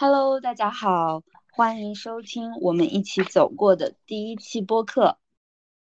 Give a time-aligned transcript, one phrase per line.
[0.00, 5.18] Hello，大家好，欢迎收听我们一起走过的第一期播客。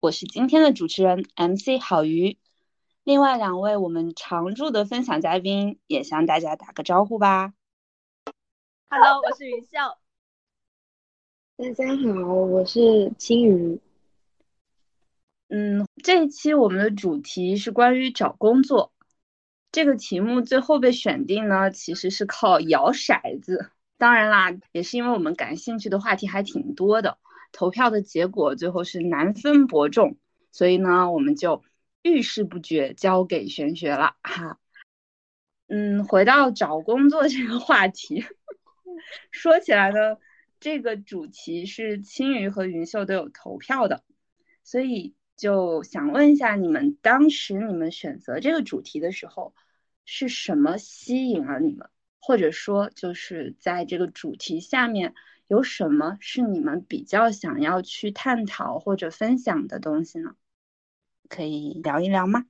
[0.00, 2.36] 我是今天的主持人 MC 好鱼，
[3.04, 7.54] 另外两位我们常驻的分享嘉宾也向大家打个招呼吧。
[8.90, 9.98] Hello，我是云笑。
[11.56, 13.80] 大家好，我是青鱼。
[15.48, 18.92] 嗯，这一期我们的主题是关于找工作。
[19.70, 23.70] 这个题目最后被选定呢，其实是靠摇骰子。
[24.02, 27.18] 当然啦，也是因为我们感兴趣的话题还挺多的，
[27.52, 30.16] 投票的结果最后是难分伯仲，
[30.50, 31.62] 所以呢，我们就
[32.02, 34.58] 遇事不决，交给玄学了哈。
[35.68, 38.24] 嗯，回到找工作这个话题，
[39.30, 40.16] 说起来呢，
[40.58, 44.02] 这个主题是青鱼和云秀都有投票的，
[44.64, 45.14] 所以。
[45.34, 49.54] 就想问一下，你们当时你们选择这个主题的时候，
[50.04, 51.88] 是什么吸引了你们？
[52.22, 55.12] 或者说，就是在这个主题下面
[55.48, 60.36] 有什么是你们比较想要去探讨或者分享的东西呢？
[61.28, 62.46] 可以聊一聊吗？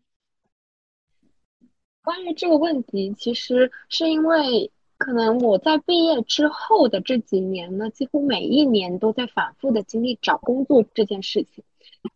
[2.02, 11.64] 关于这个问题，其实是因为可能我在毕业之后的这几年呢，几乎每一年都在反复的经历找工作这件事情。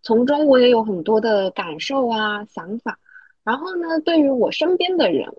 [0.03, 2.99] 从中我也有很多的感受啊想法，
[3.45, 5.33] 然后呢，对于我身边的人，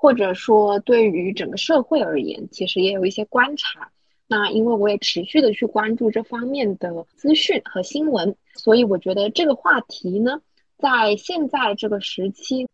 [0.00, 3.92] 或者说对于整个社会而言，其实也有一些观察。
[4.26, 10.40] 那因为我也持续的去关注这方面的资讯和新闻，所以我觉得这个话题呢，
[10.78, 12.66] 在现在这个时期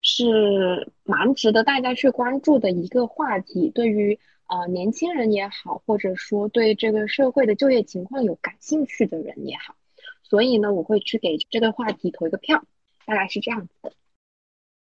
[0.00, 3.68] 是蛮值得大家去关注的一个话题。
[3.68, 9.74] 对于呃年轻人也好，或者说对这个社会的就业情况有感兴趣的人也好。
[10.22, 12.64] 所以呢，我会去给这个话题投一个票，
[13.04, 13.92] 大概是这样子的。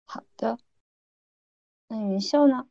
[0.06, 0.58] 好的，
[1.94, 2.68] 那云秀呢？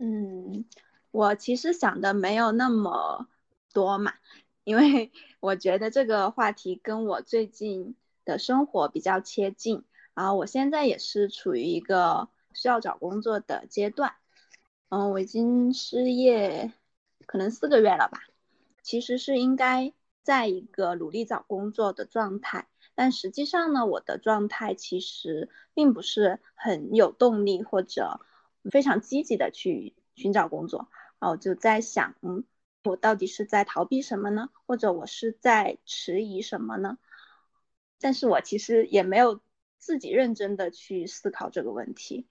[0.00, 0.64] 嗯，
[1.12, 3.28] 我其实想的没有那么
[3.72, 4.14] 多嘛，
[4.64, 7.94] 因为 我觉得这个话题跟我最近
[8.24, 9.84] 的生活比较切近，
[10.14, 14.14] 然后我现在也是处于一个需要找工作的阶段。
[14.88, 16.72] 嗯，我已经失业
[17.26, 18.24] 可能四个月了吧，
[18.82, 19.92] 其实是应该。
[20.24, 28.20] 在一个努力找工作的状态，但实际上呢，我的状态其实并不是很有动力或者
[28.70, 30.88] 非常积极的去寻找工作。
[31.18, 32.44] 然后我就在想，嗯，
[32.84, 34.50] 我到底是在逃避什么呢？
[34.66, 36.98] 或者我是在迟疑什么呢？
[38.00, 39.40] 但是我其实也没有
[39.78, 42.26] 自己认真的去思考这个问题。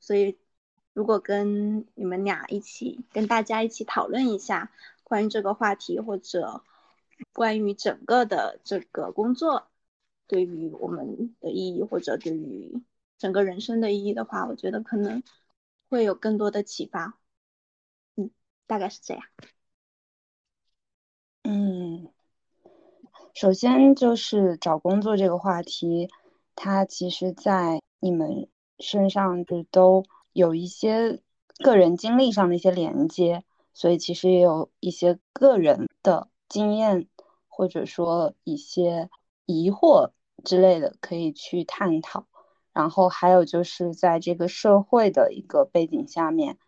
[0.00, 0.38] 所以，
[0.92, 4.70] 如果跟你们俩一起，跟大家一起讨论一下
[5.02, 6.62] 关于这个话题，或者。
[7.32, 9.66] 关于整个的这个工作，
[10.28, 12.80] 对于我们的意义，或者对于
[13.18, 15.24] 整个人生的意义的话，我觉得可能
[15.88, 17.18] 会有更多的启发。
[18.14, 18.30] 嗯，
[18.68, 19.24] 大概是这样。
[21.42, 22.08] 嗯，
[23.34, 26.08] 首先就是找工作这个话题，
[26.54, 31.20] 它其实在你们身上就都有一些
[31.64, 33.42] 个人经历上的一些连接，
[33.74, 36.28] 所以其实也有一些个人的。
[36.50, 37.06] 经验
[37.46, 39.10] 或者说一些
[39.44, 40.12] 疑惑
[40.44, 42.26] 之类的可以去探讨，
[42.72, 46.58] 然后还有就是在这个社会的一个背景下面，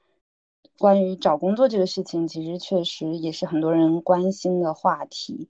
[0.78, 5.48] 关于找工作这个事情，其实确实也是很多人关心的话题。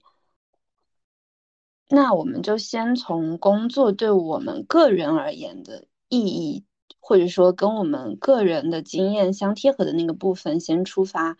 [1.89, 6.63] 那我们就先从工作对我们个人而言的意义，
[6.99, 11.37] 或者说跟我们个人的经验相贴合的那个部分先出发，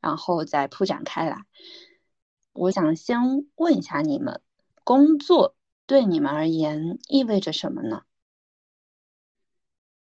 [0.00, 1.44] 然后再铺展开来。
[2.52, 3.18] 我想先
[3.56, 4.40] 问一下你们，
[4.84, 5.56] 工作
[5.90, 8.04] 对你们而言意味着什么呢？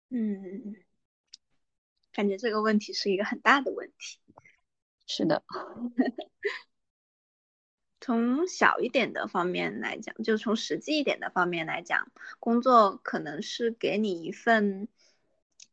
[0.07, 0.77] 嗯，
[2.13, 4.17] 感觉这个问题是一个很大的问题。
[5.05, 5.43] 是的，
[7.99, 14.87] 从小一点的方面来讲，就从实际一点的方面来讲，工作可能是给你一份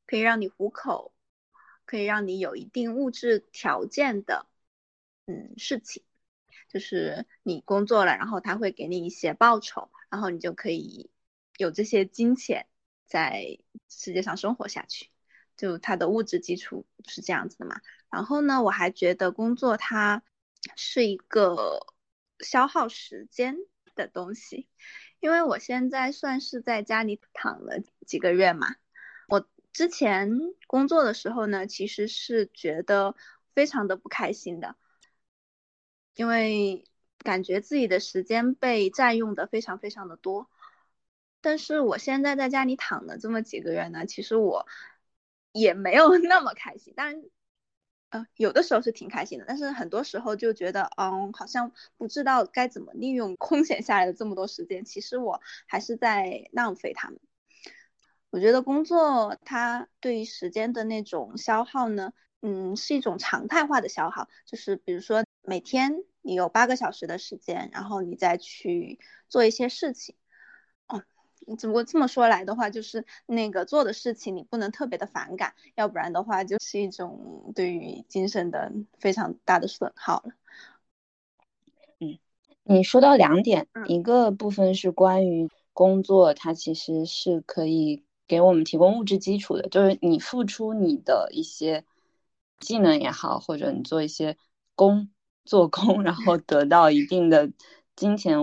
[0.06, 1.14] 可以让你糊口，
[1.84, 4.48] 可以让你有一定物质条件的
[5.26, 6.02] 嗯事情。
[6.68, 11.10] 就是你工作了，然后他会给你一些报酬，然后你就可以
[11.56, 12.66] 有这些金钱
[13.06, 13.58] 在
[13.88, 15.10] 世界上生活下去。
[15.56, 17.80] 就它的物质基础是这样子的嘛。
[18.10, 20.22] 然后呢，我还觉得工作它
[20.74, 21.86] 是一个
[22.40, 23.56] 消耗时间
[23.94, 24.68] 的东西，
[25.20, 28.76] 因为我现在算是在家里躺了几个月嘛。
[29.28, 30.30] 我之前
[30.66, 33.14] 工作的时候呢，其实是觉得
[33.54, 34.76] 非常的不开心的。
[36.16, 36.84] 因为
[37.22, 40.48] 感觉自己的时间被占用的非常非常的多，
[41.40, 44.66] 但是我现在在家里躺了这么几个月呢，其实我
[45.52, 46.94] 也没有那么开心。
[46.96, 47.22] 当然，
[48.10, 54.84] 嗯，有的时候是挺开心的，但是很多时候就觉得，嗯，好像不知道该怎么利用空闲下来的这么多时间。
[54.84, 57.20] 其实我还是在浪费他们。
[58.30, 62.12] 我觉得工作它对于时间的那种消耗呢，
[62.42, 64.28] 嗯，是一种常态化的消耗。
[64.46, 70.14] 就是比如说每天你有八个小时的时间，然后你再去做一些事情。
[70.86, 71.02] 哦
[71.58, 80.32] 只不过这么说来的话，就是那个做的事情你不能特别的反感，要不然的话就是一种对于精神的非常大的损耗了。
[81.98, 82.18] 嗯，
[82.62, 91.84] 你说到两点，一个部分是关于工作，它其实是可以给我们提供物质基础的，就是你付出你的一些
[92.60, 94.36] 技能也好，或者你做一些
[94.76, 95.10] 工
[95.50, 97.50] 做工， 然后得到一定的
[97.96, 98.38] 金钱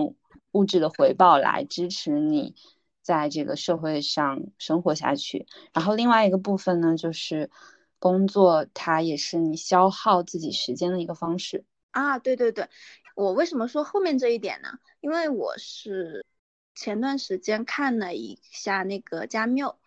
[0.52, 2.54] 物质的回报来支持你。
[3.00, 7.50] 在这个社会上生活下去，然后另外一个部分呢，就是
[7.98, 12.18] 工作，它也是你消耗自己时间的一个方式啊。
[12.18, 12.68] 对对对，
[13.16, 14.68] 我为什么说后面这一点呢？
[15.00, 16.26] 因为我是
[16.74, 19.78] 前段时间看了一下那个加缪，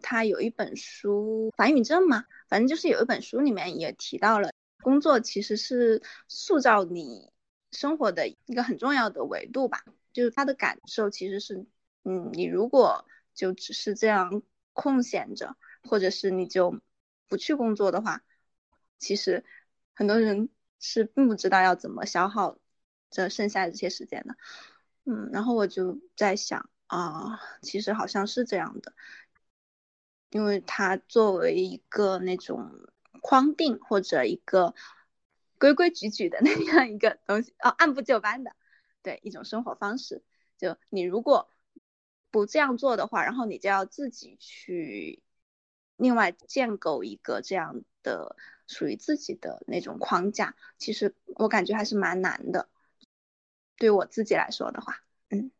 [0.00, 7.32] 他有一本书《反语症》嘛，反正就是有一本书里面也提到了，工作其实是塑造你
[7.72, 11.66] 生活的一个很重要的维度吧，就是他的感受其实是。
[12.02, 13.04] 嗯，你如果
[13.34, 14.42] 就只是这样
[14.72, 16.80] 空闲着，或者是你就
[17.28, 18.24] 不去工作的话，
[18.98, 19.44] 其实
[19.92, 20.48] 很多人
[20.78, 22.58] 是并不知道要怎么消耗
[23.10, 24.34] 这剩下的这些时间的。
[25.04, 28.94] 嗯，然后我就在想啊，其实好像是这样的，
[30.30, 32.88] 因为他作为一个那种
[33.20, 34.74] 框定或者一个
[35.58, 38.56] 规规矩矩的 那样一个东西，哦，按部就班的，
[39.02, 40.24] 对一种生活方式。
[40.58, 41.50] 就你如果。
[42.32, 45.20] 不这样做的话，然后你就要自己去
[45.96, 48.36] 另外建构一个这样的
[48.68, 50.54] 属于自己的那种框架。
[50.78, 52.68] 其实我感觉还是蛮难的，
[53.78, 55.50] 对我自己来说的话，嗯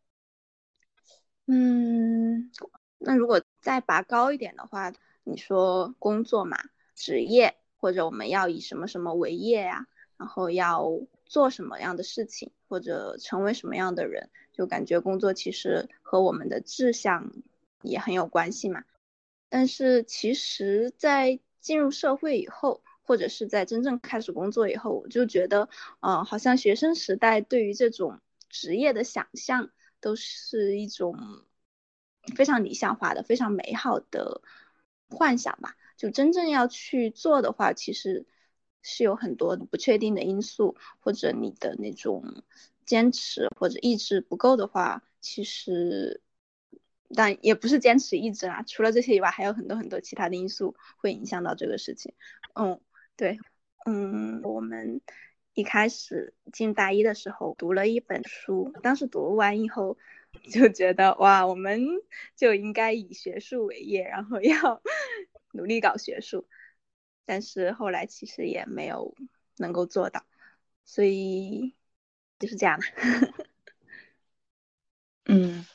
[1.47, 2.53] 嗯，
[2.99, 4.93] 那如果再拔高一点的话，
[5.25, 6.57] 你说工作嘛，
[7.01, 9.87] 职业或者我们要以什么什么为业呀，
[10.19, 14.29] 然后要做什么样的事情，或者成为什么样的人。
[14.53, 17.33] 就感觉工作其实和我们的志向
[17.81, 18.85] 也很有关系嘛，
[19.49, 25.71] 但是其实，在进入社会以后，或者是在真正开始工作以后，我就觉得，
[26.01, 28.21] 呃，好像学生时代对于这种
[28.51, 31.17] 职业的想象，都是一种
[32.37, 34.43] 非常理想化的、非常美好的
[35.09, 35.75] 幻想吧。
[36.01, 38.25] 就真正要去做的话，其实
[38.81, 42.43] 是有很多不确定的因素，或者你的那种。
[42.87, 46.23] 坚持或者意志不够的话，其实，
[47.15, 48.65] 但也不是坚持意志啦。
[48.67, 52.15] 除了这些以外，还有很多很多其他的因素会影响到这个事情。
[52.55, 52.81] 嗯，
[53.15, 53.39] 对，
[53.87, 55.01] 嗯，我们
[55.55, 59.97] 一开始进大一的时候读了一本书，当时读完以后
[60.51, 61.81] 就觉得哇，我们
[62.35, 64.83] 就应该以学术为业，然后要
[65.53, 66.47] 努力搞学术。
[67.27, 69.17] 但是后来其实也没有
[69.57, 70.25] 能够做到，
[70.85, 71.75] 所以。
[72.41, 72.87] 就是这样的，
[75.29, 75.67] 嗯，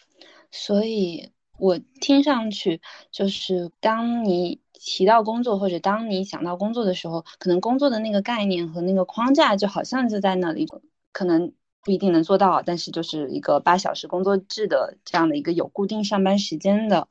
[0.49, 2.81] 所以我听上去
[3.11, 10.67] 就是，当你提到工作或者当你想到工作的时候，可能工作的那个概念和那个框架就好像就在那里，
[11.11, 17.07] 可能不一定能做到，但是就是一个八小时工作制的这样的一个有固定上班时间的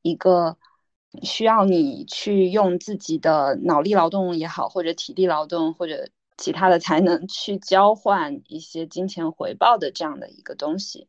[0.00, 0.56] 一个
[1.22, 6.08] 需要你去用自己的脑力劳动也好，或者体力劳动或者。
[6.38, 11.08] 其他的才能去交换一些金钱回报的这样的一个东西，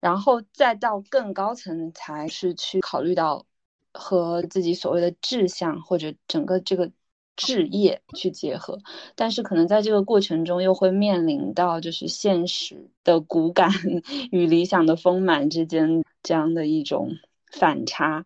[0.00, 3.44] 然后再到更高层才是去考虑到
[3.92, 6.92] 和自己所谓的志向或者整个这个
[7.34, 8.78] 置业去结合，
[9.16, 13.72] 但是可能在这个过程中又会面临到就是现实的骨感
[14.30, 17.10] 与理想的丰满之间这样的一种
[17.50, 18.24] 反差。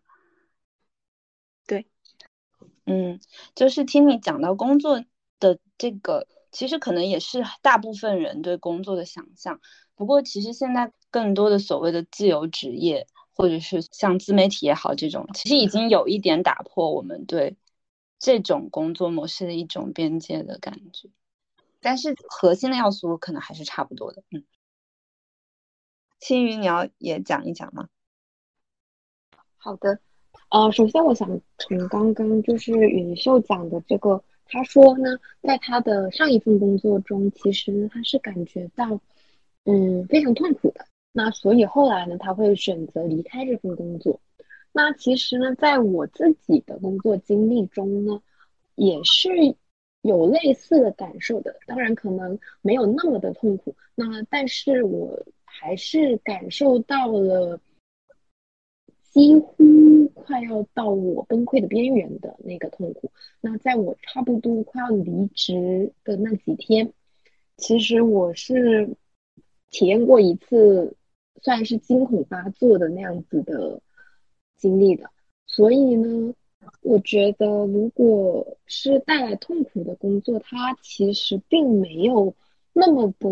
[2.85, 3.19] 嗯，
[3.55, 5.03] 就是听你讲到工作。
[5.41, 9.59] 的这个其实可能也是大部分人对工作的想象，
[9.95, 17.57] 不过其实现在更多的所谓的自由职业，或者是像自媒体也好，这种其实已经有一点打破我们对
[18.19, 21.09] 这种工作模式的一种边界的感觉，
[21.79, 24.21] 但是核心的要素可能还是差不多的。
[24.29, 24.45] 嗯，
[26.19, 27.89] 青鱼，你要也讲一讲吗？
[29.57, 29.99] 好的，
[30.51, 34.21] 呃，首先我想从刚刚就是云秀讲的这个。
[34.53, 38.99] 他说呢，在他的上一份工作中，其实他是感觉到，
[39.63, 40.85] 嗯，非常痛苦的。
[41.13, 44.19] 那所以后来呢，他会选择离开这份工作。
[44.73, 48.21] 那其实呢，在我自己的工作经历中呢，
[48.75, 49.29] 也是
[50.01, 53.73] 有类似的感受的，当然可能没有那么的痛苦。
[53.95, 57.57] 那但是我还是感受到了
[59.11, 63.11] 几乎快要到我崩溃的边缘的那个痛苦。
[63.39, 66.91] 那在我差不多快要离职的那几天，
[67.57, 68.95] 其实我是
[69.69, 70.95] 体验过一次
[71.41, 73.81] 算是惊恐发作的那样子的
[74.57, 75.11] 经历的。
[75.45, 76.33] 所以呢。
[76.83, 82.35] 我觉得，如果是带来痛苦的工作，它其实并没有
[82.71, 83.27] 那么的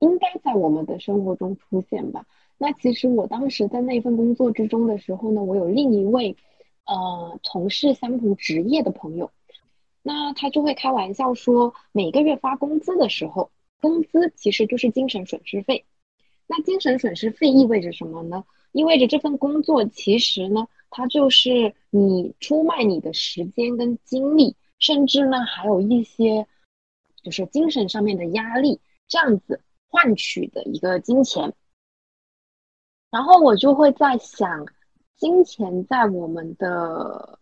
[0.00, 2.26] 应该在我们的生活中出现吧。
[2.58, 6.36] 那其实我当时在那份工作之中的时候呢，我有另一位
[6.84, 9.30] 呃从事相同职业的朋友，
[10.02, 15.84] 那他就会开玩笑说，每个月发工资的时候，工资其实就是精神损失费。
[16.46, 18.44] 那精神损失费意味着什么呢？
[18.72, 20.68] 意味着这份工作其实呢。
[20.88, 26.46] 它就是你出卖你的时间跟精力，甚至呢还有一些
[27.22, 31.52] 就是精神上面的压力，这样子换取的一个金钱。
[33.16, 34.66] 然后我就会在想，
[35.16, 37.38] 金钱在我们的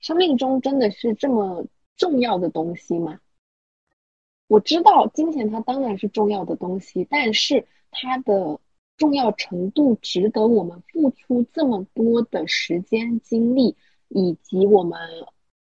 [0.00, 1.66] 生命中真的是这么
[1.98, 3.20] 重要的东西吗？
[4.46, 8.58] 我知道金钱它当然是重要的东西，但是它的。
[8.96, 13.76] 重要程度值得我们付出这么多的时间、精力
[14.08, 14.98] 以及我们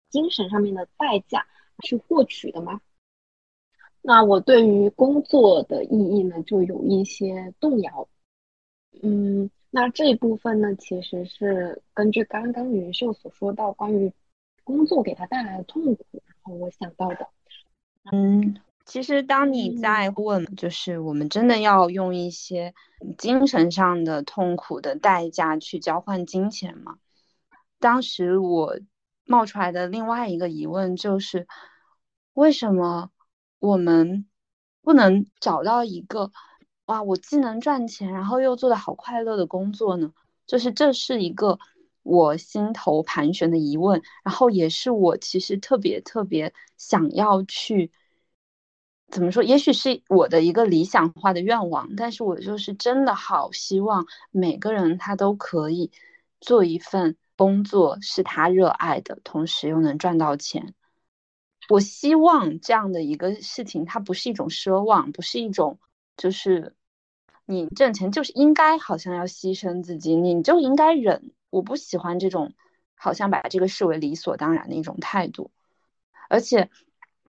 [0.10, 1.45] 精神上面的代价
[1.84, 2.79] 去获取的吗？
[4.01, 8.07] 那我对于工作的意义呢，就有一些动摇。
[9.03, 14.11] 嗯，那这一部分呢，其实是根据刚刚云秀所说到关于
[14.63, 17.27] 工作给他带来的痛苦，然后我想到的。
[18.11, 18.57] 嗯。
[18.87, 22.75] 其实，当你在问，就是我们真的要用一些
[23.17, 26.99] 精神上的痛苦的代价去交换金钱吗？
[27.79, 28.79] 当时我
[29.25, 31.47] 冒出来的另外一个疑问就是，
[32.33, 33.09] 为什么
[33.57, 34.27] 我们
[34.83, 36.31] 不能找到一个
[36.86, 40.13] 哇，我既能赚钱，然后又做的好快乐的工作呢？
[40.46, 41.58] 就是这是一个
[42.04, 47.92] 我心头盘旋的疑问，然后也是我其实特别特别想要去。
[49.10, 49.44] 怎么说？
[49.44, 55.92] 也许是我的一个理想化的愿望，但是我就是真的好希望每个人他都可以
[56.42, 60.74] 做一份工作是他热爱的，同时又能赚到钱。
[61.70, 65.80] 我希望这样的一个事情，它不是一种奢望，不是一种
[66.17, 66.75] 就是
[67.45, 71.31] 你挣钱就是应该好像要牺牲自己，你就应该忍。
[71.50, 72.53] 我不喜欢这种
[72.95, 75.51] 好像把这个视为理所当然的一种态度，
[76.29, 76.69] 而且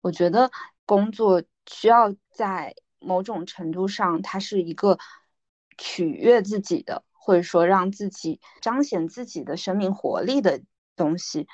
[0.01, 0.51] 我觉得
[0.85, 1.43] 工作。
[1.69, 4.99] 需要在某种程度上，它是一个
[5.77, 10.61] 取悦自己的，或者说让自己彰显自己的生命活力的
[10.95, 11.45] 东西。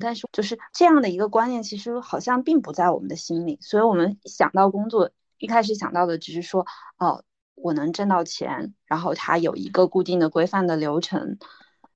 [0.00, 3.58] 但是，就是这样的一个观念，其实好像并不在我们的心里。
[3.60, 5.10] 所以，我们想到工作，
[5.40, 6.64] 一开始想到的只是说，
[6.98, 7.24] 哦，
[7.56, 11.38] 我能挣到钱，然后它有一个固定的规范的流程，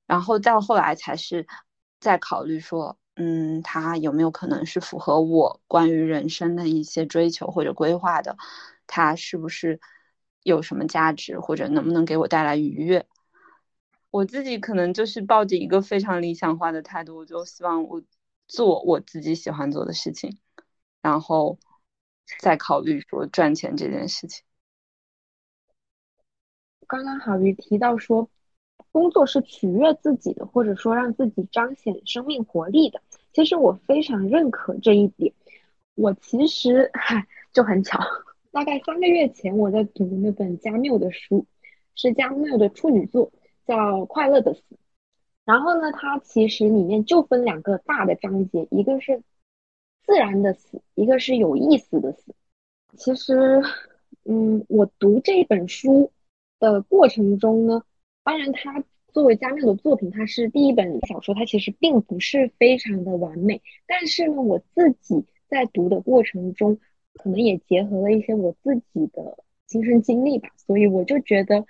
[0.06, 1.46] 然后到后来才是
[2.00, 2.98] 在考虑说。
[3.16, 8.36] 嗯，它有没有可能是符合我关于人生的一些追求或者规划的？
[8.88, 9.78] 它是不是
[10.42, 13.06] 有什么价值，或者能不能给我带来愉悦？
[14.10, 18.02] 我自己可能就是抱着一个非常理想化的态度，我就希望我
[18.48, 20.36] 做我自己喜欢做的事情，
[21.00, 21.56] 然后
[22.38, 24.44] 在考虑说赚钱这件事情。
[26.86, 28.28] 刚刚郝宇提到说。
[28.90, 33.00] 工作是取悦自己的，或者说让自己彰显生命活力的。
[33.32, 35.32] 其实我非常认可这一点。
[35.96, 37.98] 我其实嗨就很巧，
[38.52, 41.44] 大概三个月前我在读那本加缪的书，
[41.96, 43.32] 是加缪的处女作，
[43.66, 43.74] 叫
[44.06, 44.60] 《快乐的死》。
[45.44, 49.22] 然后呢，它其实里面就分两个大的章节，一个是
[50.04, 52.34] 自然的死，一个是有意思的死。
[52.96, 53.62] 其实，
[54.24, 56.12] 嗯，我读这本书
[56.60, 57.82] 的过程中呢。
[58.22, 63.60] 当然，它作为加缪的作品，它是第一本小说，它其实并不是非常的完美。
[63.86, 66.78] 但是呢，我自己在读的过程中，
[67.14, 71.66] 可能也结合了一些我自己的亲身经历吧，所以我就觉得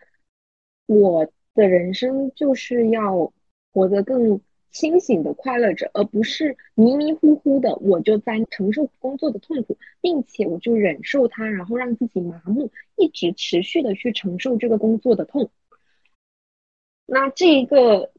[0.87, 3.33] 我的人生就是要
[3.73, 4.41] 活得更
[4.75, 15.49] 清醒的快乐着，而不是迷迷糊糊的，我就在承受工作的痛苦，并且我就忍受它，然后让自己麻木，一直持续的去承受这个工作的痛。
[17.07, 18.11] 那这一个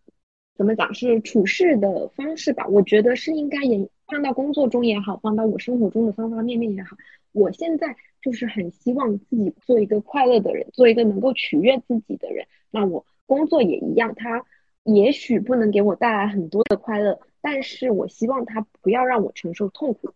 [0.55, 2.65] 怎么讲是处事的方式吧？
[2.67, 6.95] 我觉得是应该也放到工作中也好，放到我生活中的方方面面也好。
[7.33, 12.47] 我现在就是很希望自己做一个快乐的人，做一个能够取悦自己的人。
[12.71, 14.45] 那我工作也一样，它
[14.85, 20.13] 也许不能给我带来很多的快乐，但是我希望它不要让我承受痛苦。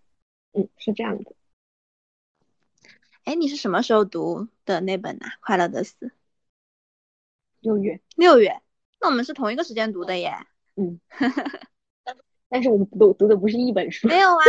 [0.53, 1.33] 嗯，是这样的。
[3.23, 5.25] 哎，你是什么时候读的那本呢？
[5.39, 5.95] 《快乐的死》
[7.59, 8.61] 六月，六月，
[9.01, 10.33] 那我们是同一个时间读的耶。
[10.75, 10.99] 嗯，
[12.47, 14.07] 但是我们读读的不是一本书。
[14.07, 14.43] 没有啊，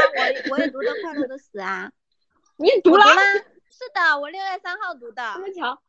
[0.49, 1.91] 我我也读的《快乐的死》啊。
[2.57, 3.05] 你也读了？
[3.71, 5.33] 是的，我六月三号读的。
[5.35, 5.83] 这么巧，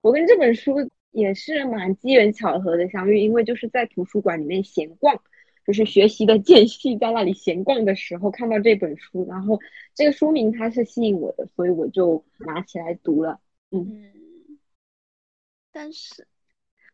[0.00, 0.74] 我跟这本书
[1.16, 5.22] 也是蛮机缘巧合的相遇，因为就是在图书馆里面闲逛。
[5.66, 9.58] 就是学习的间隙，在那里闲逛的时候看到这本书，然后
[9.96, 13.40] 这个书名它是吸引我的，所以我就拿起来读了。
[13.72, 14.60] 嗯，
[15.72, 16.28] 但是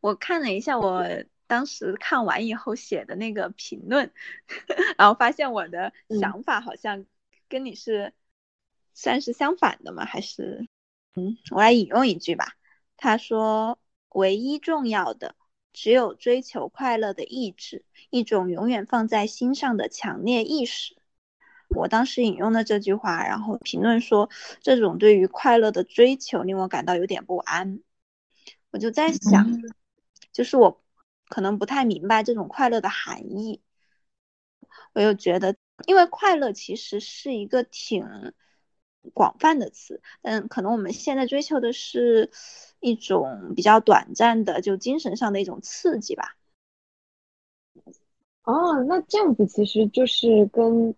[0.00, 1.05] 我看了一下我
[1.47, 4.11] 当时看完以后写的那个评论，
[4.97, 7.05] 然后发现我的想法好像
[7.50, 8.14] 跟你是
[8.95, 10.07] 算是相反的吗？
[10.07, 10.67] 还是
[11.14, 12.57] 嗯，我来引用一句吧。
[12.97, 13.79] 他说
[14.14, 15.35] ：“唯一重要的。”
[15.75, 20.95] 只有追求快乐的意志，一种永远放在心上的强烈意识。
[21.71, 24.28] 我当时引用的这句话，然后评论说，
[24.61, 27.81] 这种对于快乐的追求令我感到有点不安。
[28.71, 29.62] 我就在想，
[30.31, 30.83] 就是我
[31.31, 33.62] 可能不太明白这种快乐的含义。
[34.92, 38.35] 我又觉得，因为快乐其实是一个挺
[39.15, 42.31] 广泛的词，嗯，可能我们现在追求的是。
[42.85, 46.35] 一种比较短暂的，就精神上的一种刺激吧。
[48.43, 50.89] 哦，那这样子其实就是跟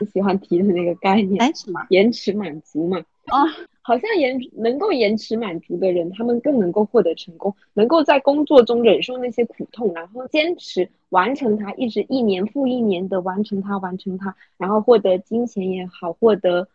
[0.00, 2.98] 你喜欢提的那个概念，哎，什么延迟满足嘛？
[3.26, 3.46] 哦，
[3.82, 16.68] 好像延能够延迟满足的人，他们更能够获得成功，能够在工作中忍受那些苦痛，然后坚持完成它，一直一年复一年的完成它，完成它，然后获得金钱也好，获得，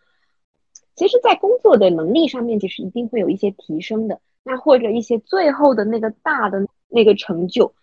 [0.96, 4.20] 其实，在工作的能力上面，其实一定会有一些提升的。
[4.44, 7.74] 那或者一些最后的那个大的那个成就，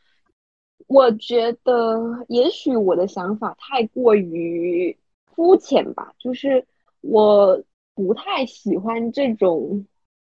[0.86, 6.66] 我觉得也许我的想法太过于肤浅吧，就是
[7.00, 7.62] 我
[7.94, 9.86] 不太喜欢这种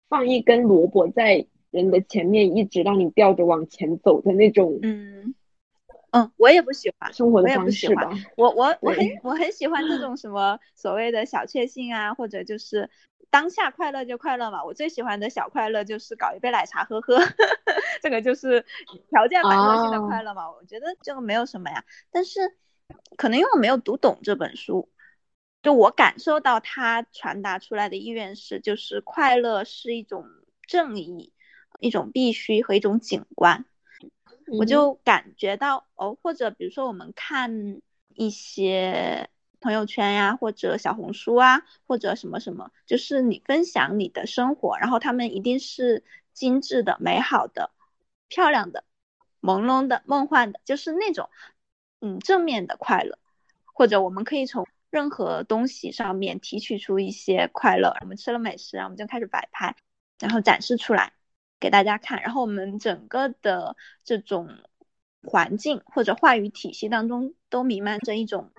[0.09, 4.79] 放一根萝卜在人的前面，一直让你吊着往前走的那种。
[4.83, 5.35] 嗯
[6.13, 8.11] 嗯，我也不喜欢生活的方式吧。
[8.37, 12.91] 我我我很我很喜欢这种什么所谓的小确幸啊，或者就是。
[13.33, 17.17] 当下快乐就快乐嘛，我最喜欢的小快乐就是搞一杯奶茶喝喝，
[18.03, 18.67] 这个就是
[19.09, 20.51] 条件反射性的快乐嘛。
[20.51, 22.41] 我觉得这个没有什么呀，但是
[23.17, 24.89] 可能因为我没有读懂这本书，
[25.63, 30.27] 就我感受到他传达出来的意愿是，就是快乐是一种
[30.67, 31.33] 正义，
[31.79, 33.65] 一种必须和一种景观，
[34.59, 37.81] 我就感觉到哦，或者比如说我们看
[38.15, 39.29] 一些。
[39.63, 47.71] 朋友圈呀，或者小红书啊，或者什么什么，就是你分享你的生活，然后他们一定是精致的、美好的、
[48.29, 48.85] 漂亮的、
[49.43, 51.29] 朦胧的、梦幻的，就是那种
[52.01, 53.19] 嗯正面的快乐。
[53.75, 57.95] 或者我们可以从任何东西上面提取出一些快乐。
[58.01, 59.77] 我们吃了美食，然后我们就开始摆拍，
[60.19, 61.13] 然后展示出来
[61.61, 62.23] 给大家看。
[62.23, 64.49] 然后我们整个的这种
[65.23, 68.51] 环境或者话语体系当中都弥漫着一种。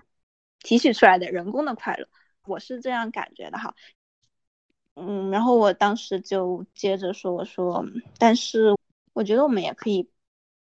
[0.63, 2.07] 提取出来的人工的快乐，
[2.45, 3.73] 我是这样感觉的哈，
[4.93, 7.83] 嗯，然后我当时就接着说，我说，
[8.19, 8.75] 但是
[9.13, 10.07] 我觉得我们也可以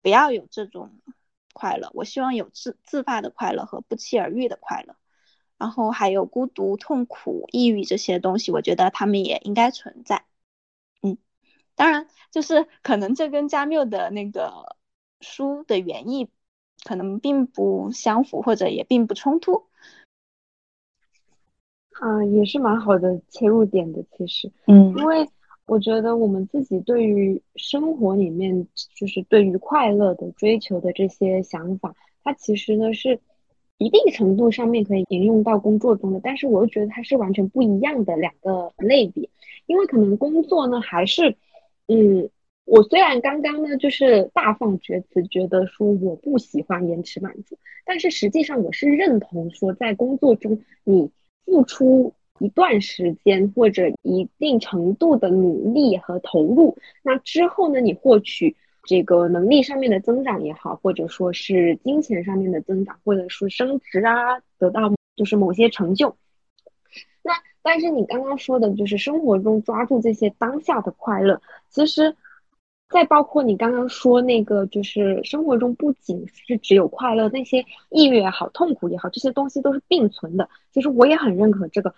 [0.01, 1.01] 不要有这种
[1.51, 4.95] 快乐，我希望有自自发的快乐和不期而遇的快乐，
[5.57, 10.23] 然后还有孤独、痛苦、抑郁这些东西，我觉得他们也应该存在，
[11.81, 14.75] 当然就是可能这跟加缪的那个
[15.19, 16.29] 书的原意
[16.83, 19.63] 可能并不相符，或者也并不冲突。
[21.99, 25.27] 啊，也是蛮好的切入点的，其实，嗯，因为
[25.65, 33.19] 我觉得我们自己对于生活里面，就是对于快乐的追求的这些想法，它其实呢是
[33.79, 39.27] 一定程度上面可以应用到工作中的，但是我又觉得它是完全不一样的两个类别，
[39.65, 41.35] 因为可能工作呢还是，
[41.87, 42.29] 嗯，
[42.65, 51.11] 我虽然刚刚呢就是大放厥词，觉得说我不喜欢延迟满足，但是实际上我是认同说在工作中你。
[51.43, 66.15] 付出一段时间或者一定程度的努力和投入，那之后呢，你获取这个能力上面的增长也好，或者说是金钱上面的增长，或者说升职啊，得到就是某些成就。
[67.23, 72.15] 那但是你刚刚说的就是生活中抓住这些当下的快乐，其实。
[72.93, 80.49] 再包括你刚刚说那个，就是生活中不仅是只有快乐，那些抑郁也好、痛苦也好，这些东西都是并存的。
[80.73, 81.95] 其实我也很认可这个，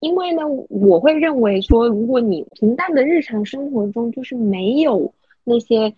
[0.00, 5.12] 因为呢，我会认为说，如果你平淡的日常生活中就是没有
[5.44, 5.94] 那些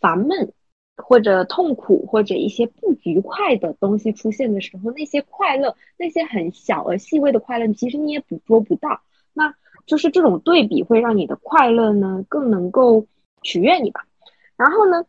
[0.00, 0.54] 烦闷，
[0.96, 9.00] 或者痛苦或者一些不愉快的东西出现的时候，那些快乐，那些很小而细微的快乐，其实你也捕捉不到。
[9.32, 9.54] 那
[9.86, 13.06] 就是这种对比会让你的快乐呢更能够
[13.42, 14.06] 取悦你吧。
[14.56, 15.04] 然后呢，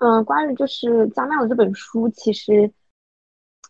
[0.00, 2.70] 嗯，关于就是加缪的这本书，其实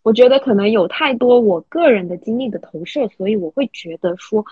[0.02, 4.44] 我觉得可能有太多我个人的经历的投射，所以我会觉得说，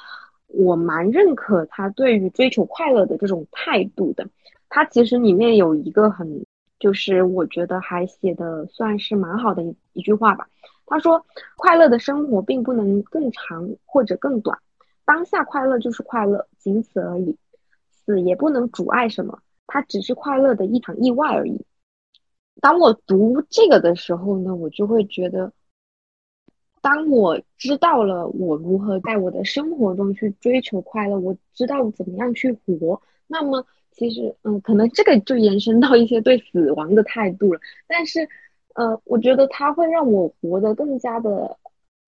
[0.47, 4.29] 我蛮认可他对于追求快乐的这种态度的。
[4.69, 6.47] 他其实里面有一个很，
[6.83, 10.49] 就是我觉得还写的算是蛮好的一一句话吧。
[10.85, 11.25] 他说
[11.57, 14.59] ：“快乐的生活并不能更长或者更短，
[15.05, 17.39] 当下快乐就是快乐，仅此而已。
[17.93, 21.65] 死也不能阻碍什么，它只是快乐的一场意外而已。”
[22.61, 25.53] 当我读这个的时候呢，我就会觉得，
[26.81, 33.65] 当我知道了我如何在我的生活中去追求快乐，我知道怎么样去活，那么。
[33.93, 37.61] 其实，嗯，可能这个就延伸到一些对死亡的态度了。
[37.87, 38.29] 但是，
[38.75, 41.57] 呃，我觉得它会让我活得更加的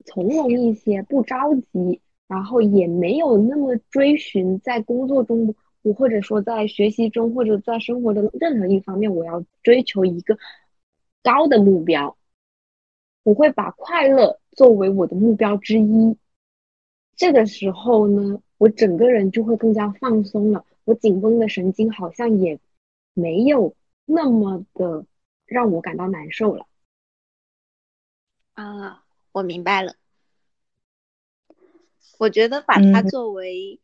[0.06, 5.54] 从容一些，不着急，然后也没有那么追寻在工作中，
[5.96, 10.36] 或者说在学习中，或者在生活的任何一方面，我要追求一个
[11.22, 12.16] 高的目标。
[13.22, 16.16] 我会把快乐作为我的目标之一。
[17.16, 20.64] 这个时候呢，我整个人就会更加放松了。
[20.84, 22.60] 我紧绷的神经好像也
[23.14, 25.06] 没有那么的
[25.46, 26.66] 让我感到难受了。
[28.54, 29.94] 啊，我明白了。
[32.18, 33.80] 我觉得把它作为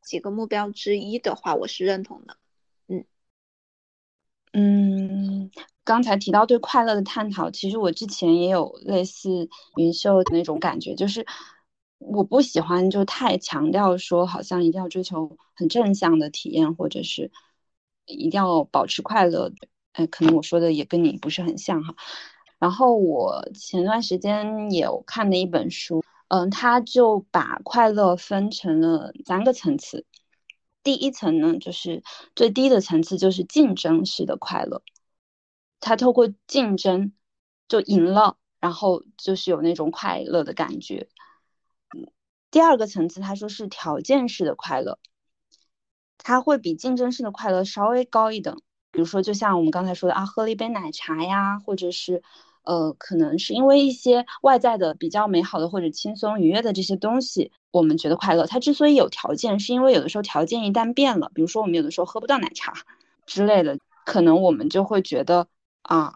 [0.00, 2.36] 几个目标之一的话，我是认同的。
[2.88, 3.04] 嗯
[4.52, 5.50] 嗯，
[5.82, 11.26] 刚才提到对快乐的探讨，其实我之前也有类似云秀的那种感觉，就是。
[12.06, 17.30] 我不喜欢就太强调说，好像一定要追求很正向的体验，或者是
[18.04, 19.52] 一定要保持快乐。
[19.92, 21.94] 哎，可能我说的也跟你不是很像哈。
[22.58, 30.04] 然后我前段时间有看的一本书，嗯，他就把快乐分成了三个层次。
[30.82, 32.02] 第一层呢，就是
[32.34, 34.82] 最低的层次，就是竞争式的快乐。
[35.80, 37.12] 他透过竞争
[37.68, 41.08] 就赢了，然后就是有那种快乐的感觉。
[42.54, 45.00] 第二个层次，他说是条件式的快乐，
[46.18, 48.62] 它会比竞争式的快乐稍微高一等。
[48.92, 52.22] 比如说，就像我们刚才说的啊，喝了一杯奶茶呀，或者是，
[52.62, 58.46] 呃，可能是因为一些外在的比较美好的或者轻松愉悦的这些东西，我们觉得快乐。
[58.46, 62.72] 它之所以有条件，是因为有的时候条件一旦变了，比如说我们有的时候喝不到奶茶
[63.26, 65.48] 之类的，可能我们就会觉得
[65.82, 66.14] 啊，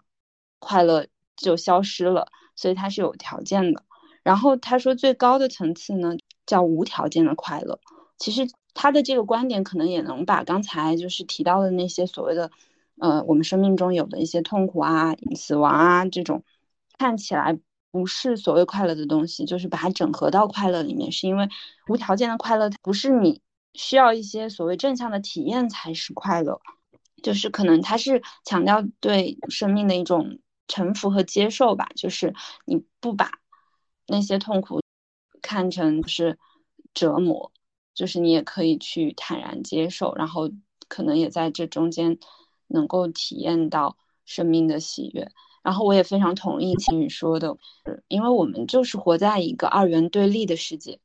[0.59, 2.29] 快乐就消失了。
[2.55, 3.83] 所以它是有条件的。
[4.23, 6.15] 然后他说最高的层次呢。
[6.49, 7.79] 叫无条件的快乐，
[8.17, 12.49] 其实他的这个观点可能也能把刚才就是提到的那些所谓的，
[12.97, 16.43] 呃，我们生命中有的一些痛苦啊、死亡啊这种
[16.97, 17.59] 看起来
[17.91, 21.47] 不是所谓快乐的东西，就是把它整合到快乐里面，是因为
[21.87, 23.41] 无条件的快乐不是你
[23.75, 26.59] 需要一些所谓正向的体验才是快乐，
[27.21, 32.33] 就是可能他是强调对生命的一种臣服和接受吧，就是
[32.65, 33.29] 你不把
[34.07, 34.81] 那些痛苦。
[35.49, 36.37] 看成是
[36.93, 37.51] 折磨，
[37.95, 40.51] 就是你也可以去坦然接受，然后
[40.87, 42.19] 可能也在这中间
[42.67, 45.31] 能够体验到生命的喜悦。
[45.63, 47.57] 然后我也非常同意秦宇说的，
[48.07, 50.99] 因为我们就是活在一个二元对立的世界，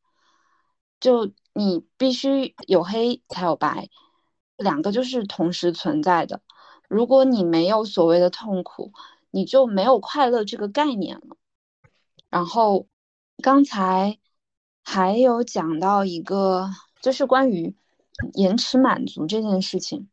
[1.00, 3.88] 就你必须有黑才有白，
[4.59, 6.42] 两个就是同时存在的。
[6.87, 8.92] 如果你没有所谓的痛苦，
[9.30, 11.38] 你就没有快乐这个概念了。
[12.28, 12.88] 然后
[13.42, 14.18] 刚才。
[14.85, 16.70] 还有讲到一个，
[17.01, 17.75] 就是关于
[18.35, 20.09] 延迟满足这件事情。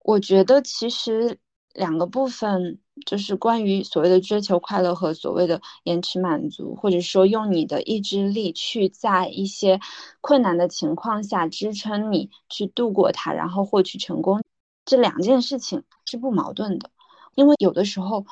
[0.00, 1.38] 我觉得其实
[1.72, 9.80] 两个部分，就是关于所谓的追求快乐和所谓的延迟满足，或者说用你的意志力去在一些
[10.20, 14.42] 困难的情况下支撑你去度过它，然后获取成功，
[14.84, 16.90] 这两件事情是不矛盾的。
[17.34, 18.26] 因为有的时候，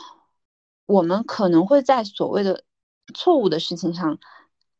[0.87, 2.64] 我们可能会在所谓的
[3.14, 4.19] 错误的事情上。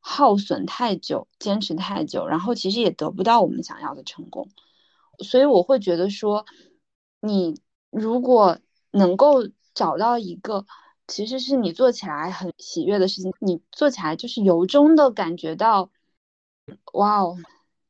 [0.07, 4.51] 耗损太久，坚持太久，然后其实也得不到我们想要的成功，
[5.21, 6.45] 所以我会觉得说，
[7.21, 8.59] 你如果
[8.91, 10.67] 能够找到一个
[11.09, 15.91] 其实是你做起来很喜悦的事情，你做起来就是由衷的感觉到，
[16.93, 17.39] 哇哦，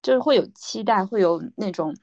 [0.00, 1.96] 就是会有期待，会有那种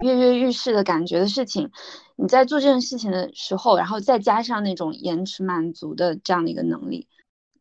[0.00, 1.70] 跃跃欲试的感觉的事情，
[2.16, 7.08] 你在做这件事情的时候，然后再加上那种延迟满足的这样的一个能力。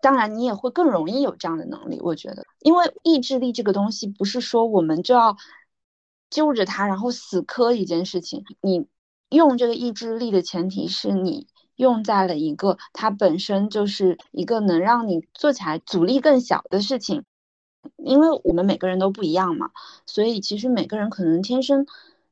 [0.02, 2.00] 当然，你也会更容易有这样的能力。
[2.02, 5.38] 我觉得，因为意志力这个东西，不是说我们就要
[6.30, 8.44] 揪着它，然后死磕一件事情。
[8.62, 8.88] 你
[9.30, 17.24] 用这个意志力的前提是你用在了一个它本身就是一个能让你做起来阻力更小的事情。
[17.98, 19.72] 因为我们每个人都不一样嘛，
[20.06, 21.88] 所以其实每个人可能天生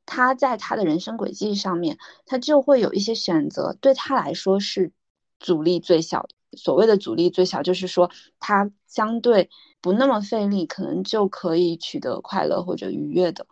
[0.06, 4.92] 他在他的人生轨迹上面，他就会有一些选择，对他来说是
[5.40, 6.30] 阻力最小的。
[6.54, 8.10] 所谓的阻力最小，就是说
[8.40, 9.50] 他相对
[9.82, 13.48] 不那么费力，可能就可以取得快乐或者愉悦的。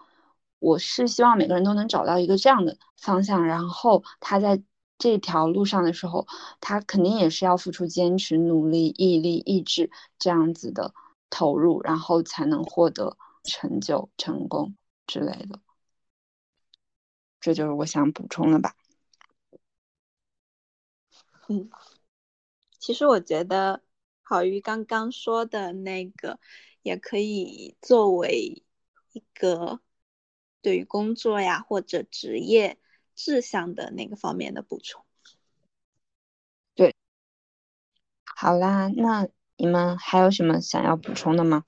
[0.59, 4.61] 我是希望每个人都能找到一个这样的方向，然后他在
[4.97, 6.25] 这条路上的时候，
[6.59, 10.93] 他肯定也是要付出坚持、努力、毅力、意志这样子的
[11.29, 15.59] 投入，然后才能获得成就、成功之类的。
[17.39, 18.73] 这就是我想补充的吧。
[21.47, 21.69] 嗯。
[22.87, 23.83] 其实我觉得，
[24.21, 26.39] 好于刚刚说的那个，
[26.83, 28.63] 也可以作为
[29.11, 29.81] 一个
[30.61, 32.79] 对于工作呀或者职业
[33.13, 35.03] 志向的那个方面的补充。
[36.75, 36.95] 对，
[38.23, 41.65] 好啦，那你们还有什么想要补充的吗？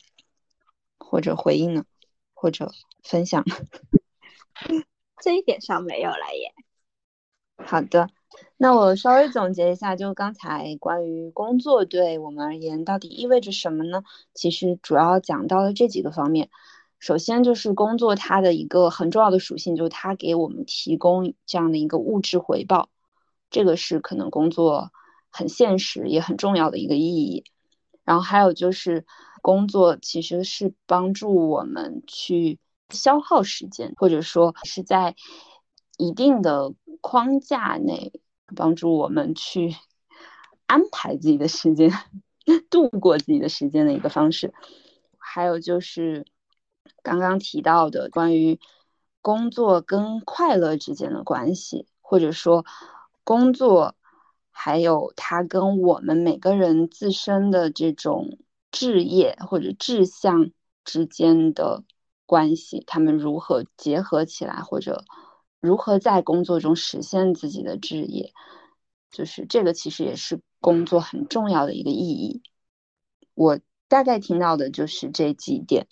[0.98, 1.84] 或者回应呢？
[2.34, 2.72] 或者
[3.04, 3.44] 分享？
[5.22, 6.54] 这一点上没有了耶。
[7.58, 8.10] 好的。
[8.62, 14.04] 那我稍微总结一下，就刚才关于工作对我们而言到底意味着什么呢？
[14.34, 16.50] 其实主要讲到了这几个方面。
[17.00, 22.90] 首先就是工作它的一个很重要的属性，就是它给我们提供这样的一个物质回报，
[23.50, 24.92] 这个是可能工作
[25.30, 27.46] 很现实也很重要的一个意义。
[28.04, 29.06] 然后还有就是
[29.42, 35.16] 工作其实是帮助我们去消耗时间，或者说是在
[35.98, 38.12] 一定的框架内。
[38.56, 39.76] 帮助我们去
[40.68, 41.92] 安排自己的时间，
[42.70, 44.54] 度过自己的时间的一个方式。
[45.18, 46.26] 还有就是
[47.04, 48.60] 刚刚提到的关于
[49.22, 52.66] 工作跟快乐之间的关系，或者说
[53.24, 53.96] 工作
[54.52, 58.40] 还有它跟我们每个人自身的这种
[58.72, 60.52] 志业或者志向
[60.84, 61.84] 之间的
[62.26, 65.04] 关系，他们如何结合起来，或者。
[65.62, 68.34] 如何在工作中实现自己的职业，
[69.12, 72.42] 就是这个，其实也是工作很重要的一个意义。
[73.34, 75.88] 我大概听到的就是这几点。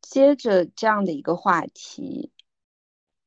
[0.00, 2.32] 接着这样的一个话题，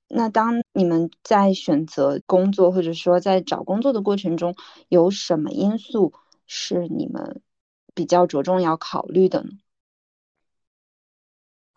[0.07, 4.55] 那当你们在选择工作，或者说在找工作的过程中，
[4.89, 6.13] 有什么因素
[6.47, 7.41] 是你们
[7.93, 9.51] 比较着重要考虑的呢？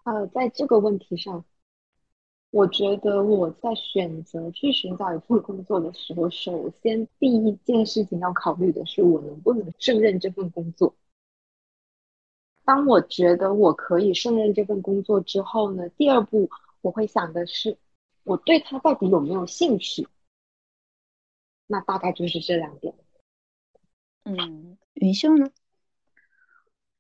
[0.05, 1.45] 呃，在这个问题上。
[2.55, 10.95] 我觉得我在选择去寻找一份工作的时候，首先第一件事情要考虑的是我能不能胜任这份工作。
[12.65, 16.49] 当我觉得我可以胜任这份工作之后呢，第二步
[16.81, 17.77] 我会想的是
[18.23, 20.07] 我对他到底有没有兴趣。
[21.67, 22.95] 那大概就是这两点。
[24.23, 25.51] 嗯，云秀呢？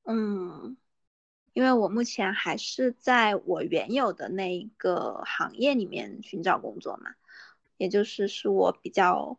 [0.02, 0.76] 嗯。
[1.54, 7.14] 因为我目前还是在我原有的那一个行业里面寻找工作嘛，
[7.76, 9.38] 也就是是我比较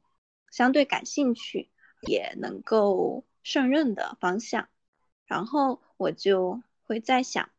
[0.49, 1.69] 相对感兴趣，
[2.07, 4.69] 也能够胜任的方向。
[5.25, 7.49] 然后我就会在想，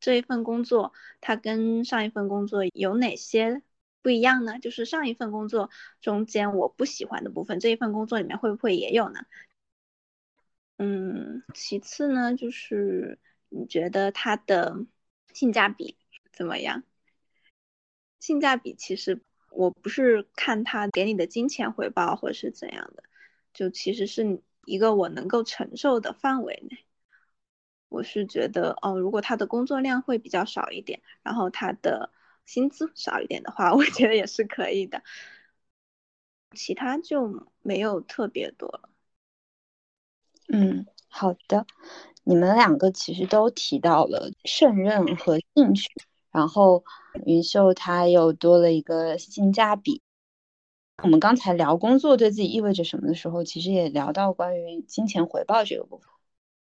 [0.00, 3.60] 这一份工作它跟上一份工作有哪些
[4.00, 4.58] 不一样呢？
[4.58, 5.68] 就是上一份工作
[6.00, 9.20] 中间我不喜欢的部分，这一份工作里面会不会也有呢？
[10.78, 13.18] 嗯，其次呢，就是。
[13.48, 14.84] 你觉得它的
[15.32, 15.96] 性价比
[16.32, 16.82] 怎么样？
[18.18, 23.04] 性价比其实我不是看它给你的金钱回报或是怎样的，
[23.52, 26.84] 就其实是一个我能够承受的范围内。
[27.88, 32.10] 我是觉得，哦，如果他的工作量会比较少一点，然后他的
[32.44, 35.04] 薪资少一点的话， 我觉得也是可以的。
[36.52, 38.90] 其他就没有特别多了。
[40.48, 40.86] 嗯，
[41.18, 41.66] 好的。
[42.24, 45.88] 你们两个其实都提到了胜任和兴趣，
[46.30, 46.84] 然后
[47.24, 50.02] 云秀她又多了一个性价比。
[51.02, 56.08] 我们刚才聊工作对自己意味着什么的时候，其实也聊到关于金钱回报这个部分。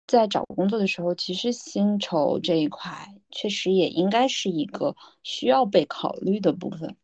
[0.07, 6.97] 在找工作的时候，其实薪酬这一块确实也应该是一个需要被考虑的部分。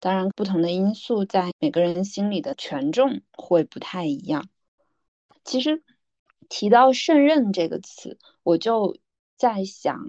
[0.00, 4.48] 当然，不同的因素在每个人心里的权重会不太一样。
[5.44, 5.84] 其实。
[6.48, 8.96] 提到胜任这个词，我就
[9.36, 10.08] 在想，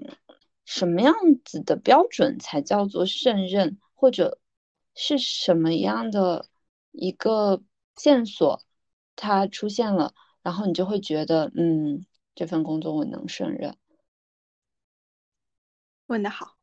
[0.64, 4.38] 什么样子的标准才叫做胜任，或者
[4.94, 6.46] 是什么样的
[6.92, 7.62] 一个
[7.96, 8.62] 线索，
[9.16, 13.76] 它出现了，然后你就会觉得，嗯，这份工作我能胜任。
[16.06, 16.56] 问的好，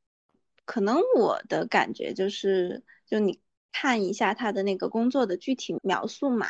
[0.66, 3.40] 可能我的感觉就是，就你
[3.72, 6.48] 看一下他的那个工作的具体描述嘛，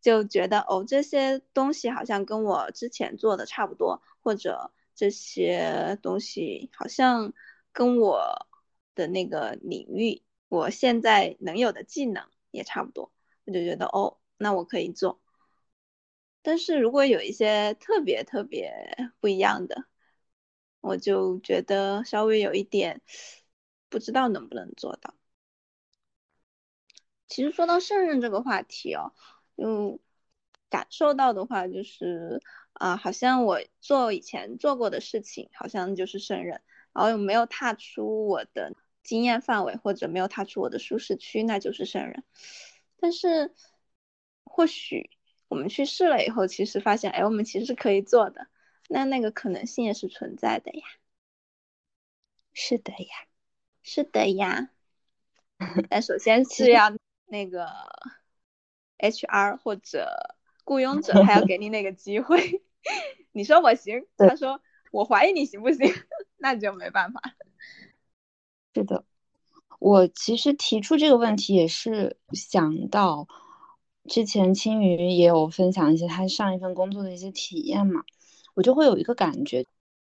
[0.00, 7.32] 就觉得哦，这些东西好像跟我之前做的差不多，或者这些东西好像
[7.72, 8.46] 跟我
[8.94, 13.12] 的那个领域，我现在能有的技能也差不多，
[13.44, 15.20] 我就觉得哦，那我可以做。
[16.42, 19.84] 但是如果有一些特别特别不一样的，
[20.80, 23.02] 我就觉得稍微有一点。
[23.90, 25.14] 不知道能不能做到。
[27.26, 29.14] 其实说到胜任这个话题哦，
[29.60, 29.98] 嗯，
[30.70, 32.40] 感受到的话就是，
[32.72, 36.60] 啊，好像我做以前做过的事情，好像就是胜任，
[36.92, 42.24] 然后又没有踏出我的经验范围，或者没有踏出我的舒适区，那就是胜任。
[43.00, 43.54] 但是，
[44.44, 45.10] 或许
[45.48, 48.46] 我们去试了以后，其实发现，哎，我们其实是可以做的，
[48.88, 50.82] 那那个可能性也是存在的呀。
[52.52, 53.26] 是的呀。
[53.80, 54.68] 是的呀，
[55.88, 56.92] 但首先是要
[57.26, 57.66] 那个
[58.98, 60.08] HR 或者
[60.64, 62.62] 雇佣者， 还要给你那个机会。
[63.32, 64.60] 你说我行，他说
[64.92, 65.92] 我怀疑你行不行，
[66.38, 67.20] 那就没办法。
[68.74, 69.04] 是的，
[69.78, 73.26] 我其实提出这个问题也是想到
[74.08, 78.02] 之前青鱼也有分享一些他上一份工作的一些体验嘛，
[78.54, 79.64] 我就会有一个感觉，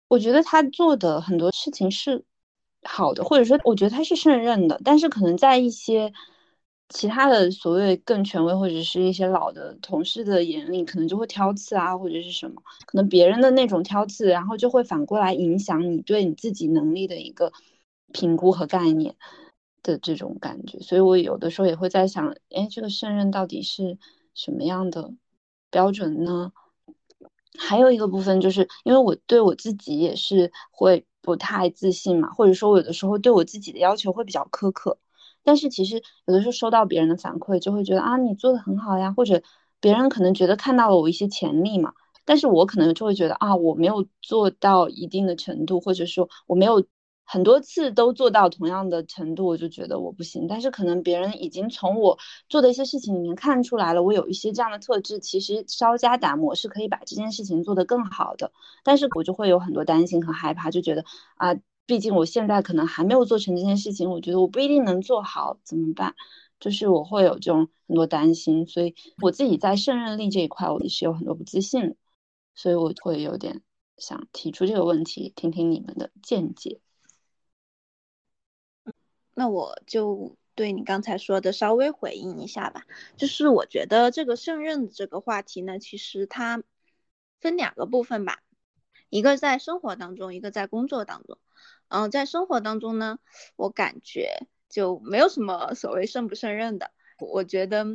[0.09, 2.25] 我觉得他做的很多事情是。
[2.89, 6.13] 好的，或者说，我觉得他是胜任的，但是可能在一些
[6.89, 17.53] 其他的所谓更权威或者是一些老的同事的眼里，可能就会挑刺啊，或者是什么，可能别人的那种挑刺，然后就会反过来影响你对你自己能力的一个
[18.13, 19.17] 评估和概念
[19.83, 20.79] 的这种感觉。
[20.81, 23.99] 所以我有的时候也会在想，哎，这个胜任到底是
[24.35, 25.13] 什么样的
[25.71, 26.53] 标准呢？
[27.59, 31.05] 还有一个部分就是因为我对我自己也是会。
[31.27, 34.97] 不太自信嘛，或者说我有的时候对我自己的要求会比较苛刻，
[35.47, 39.41] 但是其实有的时候收到别人的反馈，就会觉得啊你做的很好呀，或者
[39.81, 46.85] 别人可能觉得看到了我一些潜力嘛，但是我可能就会觉得啊我没有做到一定的程度，或者说我没有。
[47.29, 50.47] 很多次都做到同样的程度，我就觉得我不行。
[50.47, 52.17] 但是可能别人已经从我
[52.49, 58.53] 做的一些事情里面看出来了，我有一些这样的特质，其实稍加打磨是可以把这件事情做得更好的。
[58.85, 61.05] 但是我就会有很多担心和害怕，就觉得
[61.35, 61.53] 啊，
[61.87, 66.15] 毕竟我现在可能还没有做成这件事情，我觉得我不一定能做好，怎么办？
[66.59, 71.95] 就是我会有这种很多担心，所以我自己在胜任力这一块，我也是有很多不自信，
[72.55, 73.63] 所以我会有点
[73.99, 76.81] 想提出这个问题，听听你们的见解。
[79.35, 86.63] 那我就对你刚才说的稍微回应一下吧，就是我觉得这个胜任这个话题呢，其实它
[87.39, 88.43] 分两个部分吧，
[89.11, 91.39] 一个在生活当中，一个在工作当中。
[91.89, 93.19] 嗯，在生活当中呢，
[93.57, 97.87] 我感觉就没有什么所谓胜不胜任的，我觉得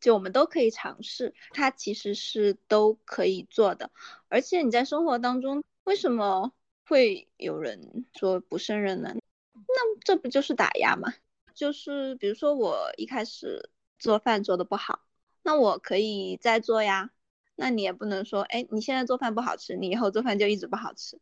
[0.00, 3.90] 就我们都可以尝试，它其实是都可以做的。
[4.28, 6.52] 而且你在生活当中，为什么
[6.86, 9.14] 会有人说不胜任呢？
[9.52, 11.12] 那这不就是打压吗？
[11.54, 15.02] 就是比如说我一开始做饭做的不好，
[15.42, 17.10] 那我可以再做呀。
[17.56, 21.20] 那你也不能说，哎，你现在做饭不好吃，你以后做饭就一直不好吃。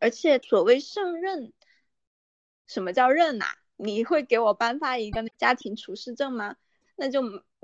[0.00, 1.52] 而且所谓胜任，
[2.66, 3.46] 什么叫任呐？
[3.76, 6.56] 你会给我颁发一个家庭厨师证吗？
[6.96, 7.22] 那就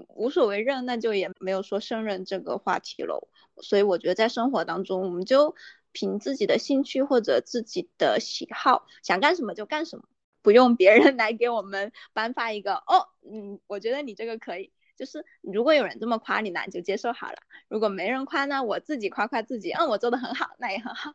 [0.08, 3.26] 无所谓任，那就也没有说胜任这个话题喽。
[3.62, 5.56] 所以我觉得在生活当中，我们就。
[5.98, 10.04] 凭自己的兴趣或者自己的喜好，想干什么就干什么，
[10.42, 14.70] 不用别人 来给我们颁发一个哦，嗯，我觉得你这个可以。
[14.94, 21.14] 就是如果有人这么夸你呢，你就接受好了；如果没人夸呢，我自己夸夸自己，嗯，我做的很好，那也很好。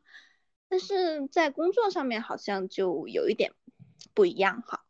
[0.72, 3.52] 但是在工作上面好像就有一点
[4.14, 4.86] 不一样哈，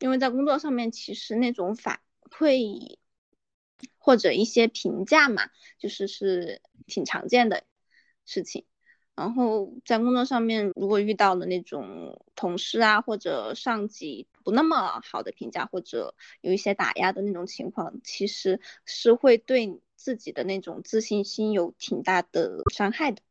[0.00, 2.98] 因为在工作上面其实那种反馈
[3.96, 7.62] 或者一些评价嘛，就是是挺常见的。
[8.28, 8.64] 事情，
[9.14, 23.22] 然后在工作上面，如果遇到了那种同事啊或者上级不那么好的评价，或者有一些打压的那种情况，其实是会对自己的那种自信心有挺大的伤害的。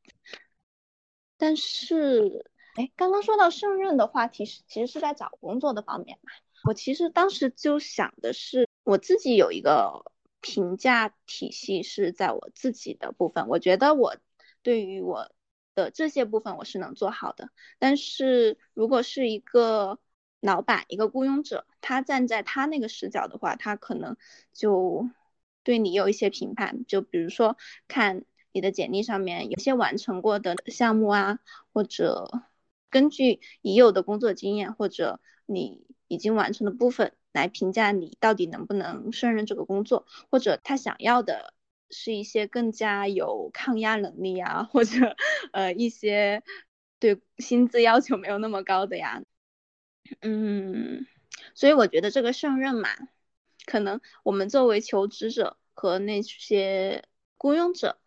[1.37, 6.31] 但是，哎，刚刚说到胜任的话题是，其实是在找工作的方面嘛。
[6.65, 10.11] 我其实当时就想的是，我自己有一个
[10.41, 14.15] 评价体系是在我自己的部分，我觉得我。
[14.63, 15.31] 对于我
[15.75, 17.51] 的这些部分，我是能做好的。
[17.77, 19.99] 但是如果是一个
[20.39, 24.17] 老板、一个雇佣者，他站在他那个视角的话，他可能
[24.53, 25.07] 就
[25.61, 26.83] 对你有一些评判。
[26.87, 27.57] 就比如说，
[27.87, 28.25] 看
[28.55, 31.39] 你的简历上面有些完成过的项目啊，
[31.73, 32.31] 或者
[32.89, 41.53] 根据已有的工作经验或者你已经完成的部分来评价你到底能不能胜任这个工作，或者他想要的
[41.89, 45.17] 是一些更加有抗压能力啊，或者
[45.51, 46.41] 呃一些
[46.97, 49.21] 对薪资要求没有那么高的呀。
[50.21, 51.05] 嗯，
[51.55, 52.87] 所以我觉得这个胜任嘛，
[53.65, 57.03] 可能我们作为求职者和那些
[57.35, 57.99] 雇佣者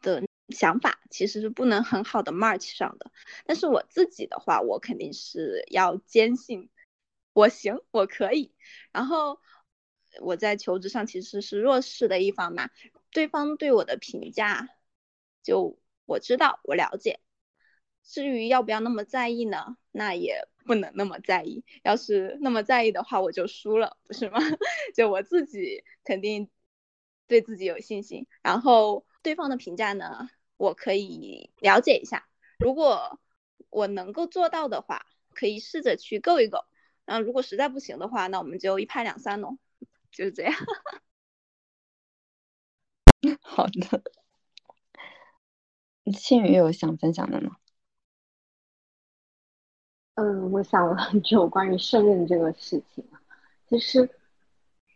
[0.00, 3.10] 的想法其实是不能很好的 match 上的。
[3.46, 6.70] 但是我自己的话，我肯定是要坚信
[7.32, 8.52] 我行，我可以。
[8.92, 9.40] 然后
[10.20, 12.70] 我在求职上其实是弱势的一方嘛，
[13.12, 14.68] 对方对我的评价，
[15.42, 17.20] 就我知道，我了解。
[18.02, 19.76] 至于要不要那么在意呢？
[19.92, 21.64] 那也不能那么在意。
[21.84, 24.40] 要是那么在意的话，我就输了，不是吗？
[24.96, 26.50] 就我自己肯定
[27.28, 28.26] 对自己有信心。
[28.42, 32.28] 然后对方的评价呢，我可以了解一下。
[32.58, 33.20] 如果
[33.70, 36.64] 我能够做到的话，可以试着去够一够。
[37.04, 39.58] 然后如果实在不行的话，那我们就一拍两散喽。
[40.10, 40.54] 就是这样。
[43.42, 44.02] 好的。
[46.12, 47.56] 庆宇有想分享的吗？
[50.14, 53.20] 嗯，我想了很久关于胜任这个事情啊。
[53.68, 54.08] 其实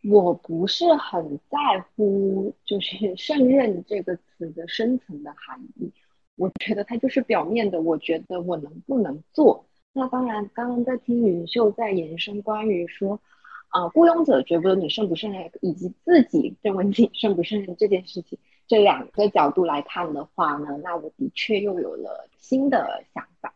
[0.06, 1.58] 我不是很在
[1.96, 5.90] 乎，就是 胜任这个词的深层的含义。
[6.36, 9.64] 我觉得它就是表面的，我觉得我能不能做。
[9.92, 13.20] 那当然，刚刚在听云秀在延伸关于说，
[13.68, 23.53] 啊，雇佣者觉得你胜不胜任，以及自己认为你胜不胜任这件事情，这两个角度来看的话呢，那我的确又有了新的想法。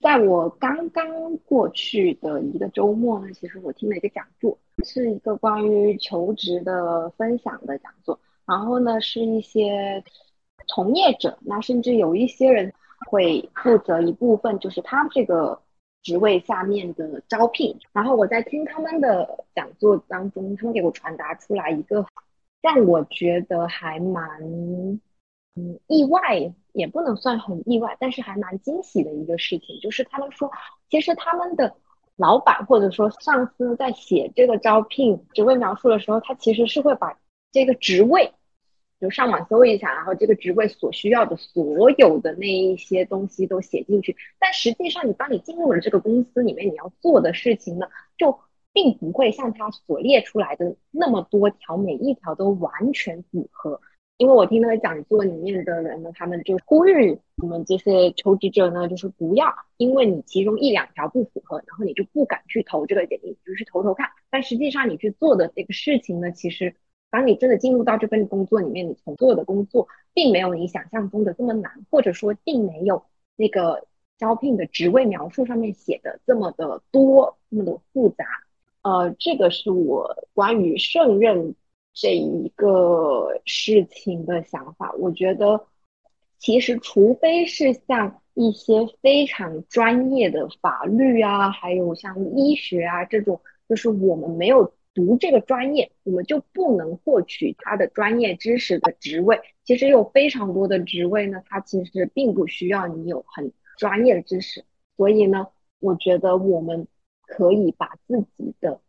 [0.00, 8.18] 在我刚刚过去的一个周末呢，其实我听了一个讲座，是一个关于求职的分享的讲座。
[8.46, 10.02] 然后呢，是一些
[10.66, 12.72] 从业者，那甚至有一些人
[13.10, 15.60] 会负责一部分，就是他这个
[16.02, 17.78] 职位下面的招聘。
[17.92, 22.06] 然后我在听他们的讲座当中，他们给我传达出来一个
[22.62, 24.98] 让我觉得还蛮
[25.54, 26.52] 嗯意外。
[26.72, 30.48] 也不能算很意外，但是还蛮惊喜的一个事情，就是他们说，
[30.88, 31.74] 其实他们的
[32.14, 37.18] 老板或者说上司在写这个招聘职位描述的时候，他其实是会把
[37.50, 38.32] 这个职位
[39.00, 44.16] 就上网搜一下，然后这个职位所需要的所有的那一些东西都写进去。
[44.38, 48.38] 但实际上，你当你进入了这个公司里面，你要做的事情呢，就
[48.72, 53.80] 并不会像他所列出来的那么多条，每一条都完全符合。
[54.20, 59.46] 因为我听那个讲座里面的人呢，他们就呼吁我们这些求职者呢，就是不要
[59.78, 64.10] 因为你其中一两条不符合，然后你就不敢去投这个简历，就去投投看。
[64.28, 66.74] 但实际上你去做的这个事情呢，其实
[67.08, 73.02] 当你真的进入到这份工作里面，你从做的工作并没有你想象中的这么难，或者说并没有
[73.36, 73.86] 那个
[74.18, 78.26] 招聘的职位描述上面写的这么的多，这么的复杂。
[78.82, 81.54] 呃，这个是我关于胜任。
[82.00, 85.66] 这一个事情的想法，我觉得
[86.38, 99.38] 其实除非是像一些非常专业的法律啊，还有像医学啊这种，就是我们没有读这个专业，我们就不能获取他的专业知识的职位。
[99.64, 104.64] 其实有非常多的职位呢，它其实并不需要你有很专业的知识，
[104.96, 105.48] 所以呢，
[105.80, 106.88] 我觉得我们
[107.26, 108.80] 可以把自己的。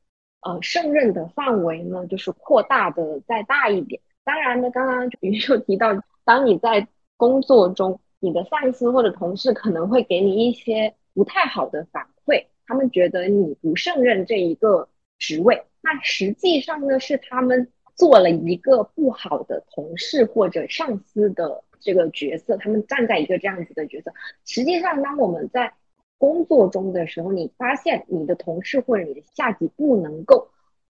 [0.42, 4.02] 呃，胜任的范围呢，就是扩大的再大一点。
[4.24, 5.90] 当然呢，刚刚云秀提到，
[6.24, 6.88] 当你在
[7.18, 14.90] 工作中，你的上司或者同事可能会给你一些不太好的反馈，他们觉得你不胜任这一个
[15.20, 15.64] 职位。
[15.82, 24.12] 那实际上呢，是他们做了一个不好的同事或者上司的这个角色，他们站在一个这样子的角色。
[24.46, 25.74] 实际上，当我们在
[26.22, 30.50] 工作中的时候，你发现你的同事或者你的下级不能够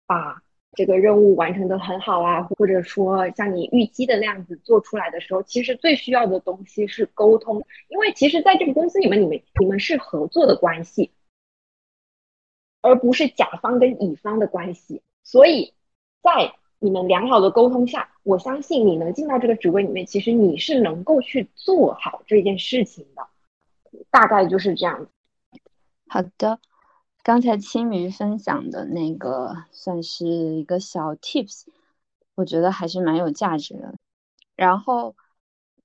[0.06, 0.44] 把
[0.74, 11.12] 这个任务完成的很好啊，或者说像你预期的那样子做出来的时候，其实最需要的东西是沟通，因为其实在这个公司里面，你们你们是合作的关系，
[12.82, 15.74] 而不是甲方跟乙方的关系，所以
[16.22, 23.26] 在你们良好的沟通下，我相信你能进到这个职位里面，其实你是能够去做好这件事情的。
[24.14, 25.08] 大概就是这样。
[26.08, 26.60] 好的，
[27.24, 31.64] 刚才青鱼分享的那个算是一个小 tips，
[32.36, 33.96] 我觉得还是蛮有价值的。
[34.56, 35.16] 然后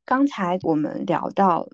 [0.05, 1.71] 刚才我们聊到，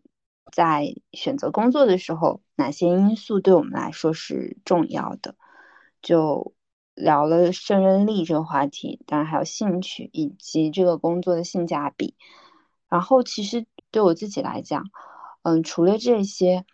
[0.52, 5.34] 在选择工作的时候，哪些因素对我们来说是重要的？
[6.02, 6.54] 就
[6.94, 12.14] 聊了胜任力这个话题，当然还有兴趣以及这个工作的性价比。
[12.88, 14.84] 然后其实对我自己来讲，
[15.44, 16.64] 嗯，除了这些，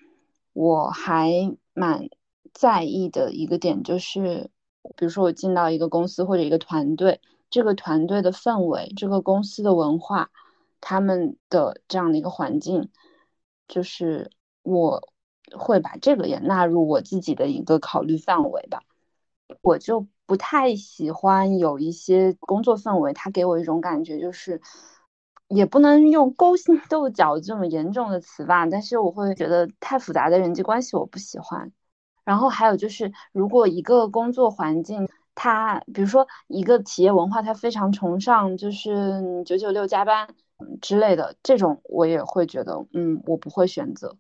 [0.53, 2.09] 我还蛮
[2.55, 4.49] 在意的一个点就是，
[4.97, 10.31] 比如说我进到一个公司或者一个团队，这个团队的氛围，这个公司的文化，
[10.81, 12.91] 他们的这样的一个环境，
[13.67, 14.31] 就是
[14.63, 15.03] 我
[15.59, 18.85] 会把这个也纳入我自己的一个考虑范围吧。
[19.63, 24.61] 我就不太喜欢有一些工作氛围，它给我一种感觉就是。
[25.53, 31.73] 也不能用勾心斗角这么严重的词吧，但是我会觉得太复杂的人际关系我不喜欢。
[32.25, 40.29] 然后还有就是，如果一个工作环境，它比如说一个企业文化，它非常崇尚就是九九六加班
[40.81, 44.17] 之类的，这种我也会觉得，嗯，我不会选择。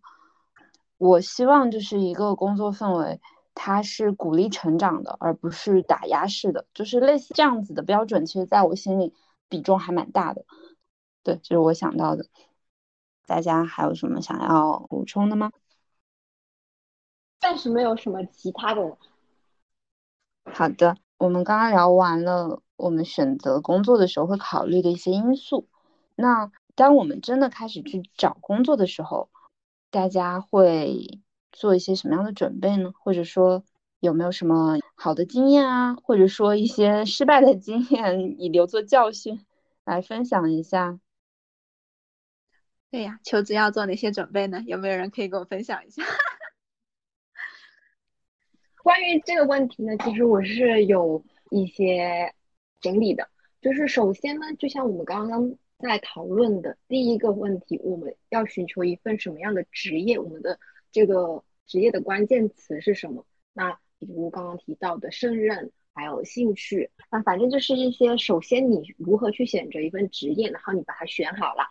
[0.98, 3.20] 我希望就是一个工作氛围，
[3.54, 9.14] 它是鼓励成长的，而不是打压式的，就是类似这样子的标准，其实在我心里
[9.48, 10.44] 比重还蛮大的。
[11.22, 12.26] 对，这是我想到的。
[13.26, 15.52] 大家还有什么想要补充的吗？
[17.38, 18.96] 暂时没有什么其他的。
[20.44, 25.68] 好的，我们刚刚聊完了我们选择工作的时候会考虑的一些因素。
[26.16, 29.28] 那当我们真的开始去找工作的时候，
[29.90, 31.20] 大家会
[31.52, 32.92] 做一些什么样的准备呢？
[32.98, 33.62] 或者说
[34.00, 35.94] 有没有什么好的经验啊？
[36.02, 39.44] 或者说一些失败的经验，以留作教训，
[39.84, 40.98] 来分享一下？
[42.90, 44.64] 对呀，求职要做哪些准备呢？
[44.66, 46.02] 有没有人可以跟我分享一下？
[48.82, 52.34] 关于这个问题呢，其实我是有一些
[52.80, 53.28] 整理的。
[53.60, 60.18] 就是首先呢，就像我们刚刚在讨论的第一个问题，我们要寻求一份什么样的职业？
[60.18, 60.58] 我们的
[60.90, 63.24] 这个职业的关键词是什么？
[63.52, 68.16] 那比如刚刚提到的胜任，还有兴趣，那反正就是一些。
[68.16, 71.68] 首先，你如何去选择一份职业，然后你把它选好了。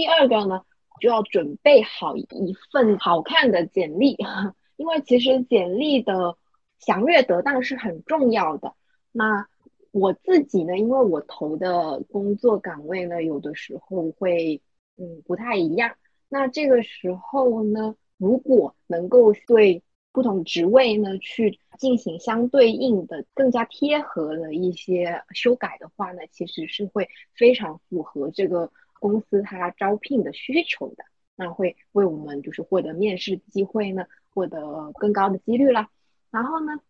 [0.00, 0.62] 第二个呢，
[0.98, 2.26] 就要准备好一
[2.72, 4.16] 份好看的简历，
[4.78, 6.38] 因为其实简历的
[6.78, 8.72] 详略得当是很重要的。
[9.12, 9.46] 那
[9.90, 14.62] 我自己呢，因为我投的工作岗位呢，有的时候会
[14.96, 15.96] 嗯不太一样。
[16.30, 19.82] 那这个时候呢，如果能够对
[20.12, 28.72] 不同职位呢去进行相对应的、更加贴合的一些修改的话呢，其实是会非常符合这个。
[29.00, 35.90] 公司它招聘的需求的，那会为我们就是获得面试机会呢，获得更高的几率啦。
[36.30, 36.80] 然后呢，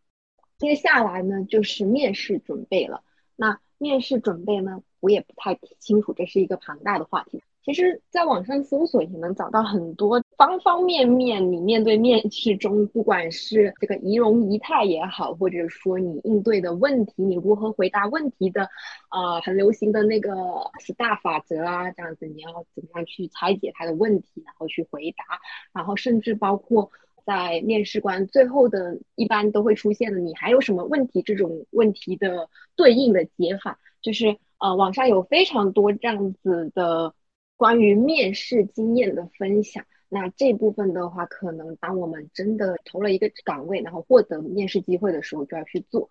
[0.59, 3.03] 接下来呢就是面试准备了。
[3.37, 7.43] 那面试准备呢，我也不太清楚，这是一个庞大的话题。
[7.63, 11.53] 其实，在网上搜索也能找到很多方方面面。
[11.53, 18.63] 你面对面试中，不管是这个仪容仪态也好，或者说你应对的问题，你如何回答问题的，
[19.11, 20.35] 啊，很流行的那个
[20.79, 25.25] 十大法则啊，这样子，你要怎么样去拆解他的问题，然后去回答，
[25.75, 26.91] 然后甚至包括
[27.27, 31.21] 在面试官最后的一般都会出现的，你还有什么问题？
[31.21, 37.15] 这种问题的对应的解法，就是呃，网上有非常多这样子的。
[37.61, 46.09] 关于面试经验的分享，那这部分的话，可能当我们真的投了一个岗位，然后获得面试机会的时候，就要去做。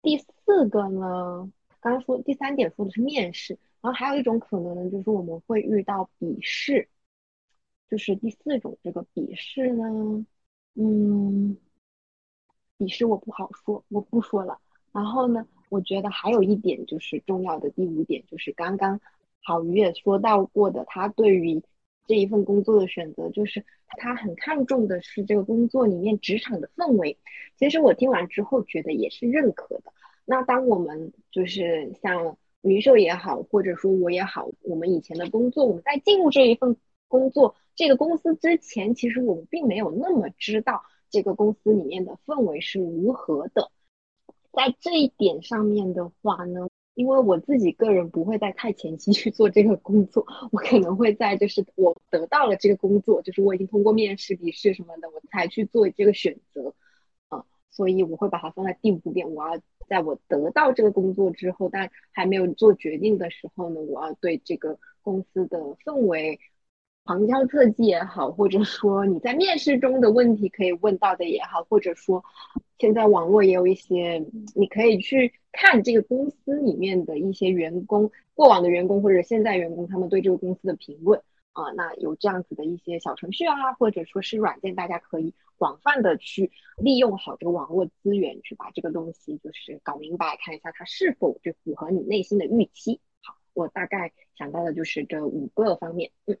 [0.00, 6.88] 第四个呢，刚刚说第三点说的是面试，然后还有一种可能呢，就是我们会遇到笔试，
[7.90, 10.24] 就是第四种这个笔试呢，
[10.74, 11.58] 嗯，
[12.78, 14.58] 笔试我不好说，我不说了。
[14.90, 18.98] 然后呢，我觉得还有一点就是重要的第五点，就是刚刚。
[19.44, 21.62] 郝宇也说到过的，他对于
[22.06, 23.64] 这一份工作的选择，就是
[23.98, 27.18] 他很看重的是这个工作里面职场的氛围。
[27.56, 29.92] 其实我听完之后觉得也是认可的。
[30.24, 36.76] 那当我们就是像云秀也好，或者说我也好，我们以前的工作，我们在进入这一份
[37.08, 43.70] 工作这个公司之前，其实我们并没有那么知道这个公司里面的氛围是如何的。
[44.52, 46.68] 在这一点上面的话呢。
[46.94, 56.74] 因为我自己个人不会在太前期去做这个工作，我可能会在就是我得到了这个工作，就是我已经通过面试、笔试什么的，我才去做这个选择，
[57.28, 59.34] 啊，所以我会把它放在第五点。
[59.34, 66.38] 我要在我得到这个工作之后，但还没有做决定的时候呢，我要对这个公司的氛围。
[67.04, 72.22] 旁敲侧击也好，或者说你在面试中的问题可以问到的也好，或者说
[72.78, 74.24] 现在网络也有一些
[74.54, 81.22] 你可以去看这个公司里面的一些员工过往的员工或者现在员工他们对这个公司的评论
[81.52, 93.00] 啊，那有这样子的一些小程序啊，或者说是软件，大家可以广泛的去利用好这个网络资源，去把这个东西就是搞明白，看一下它是否就符合你内心的预期。
[93.20, 96.38] 好，我大概想到的就是这五个方面，嗯。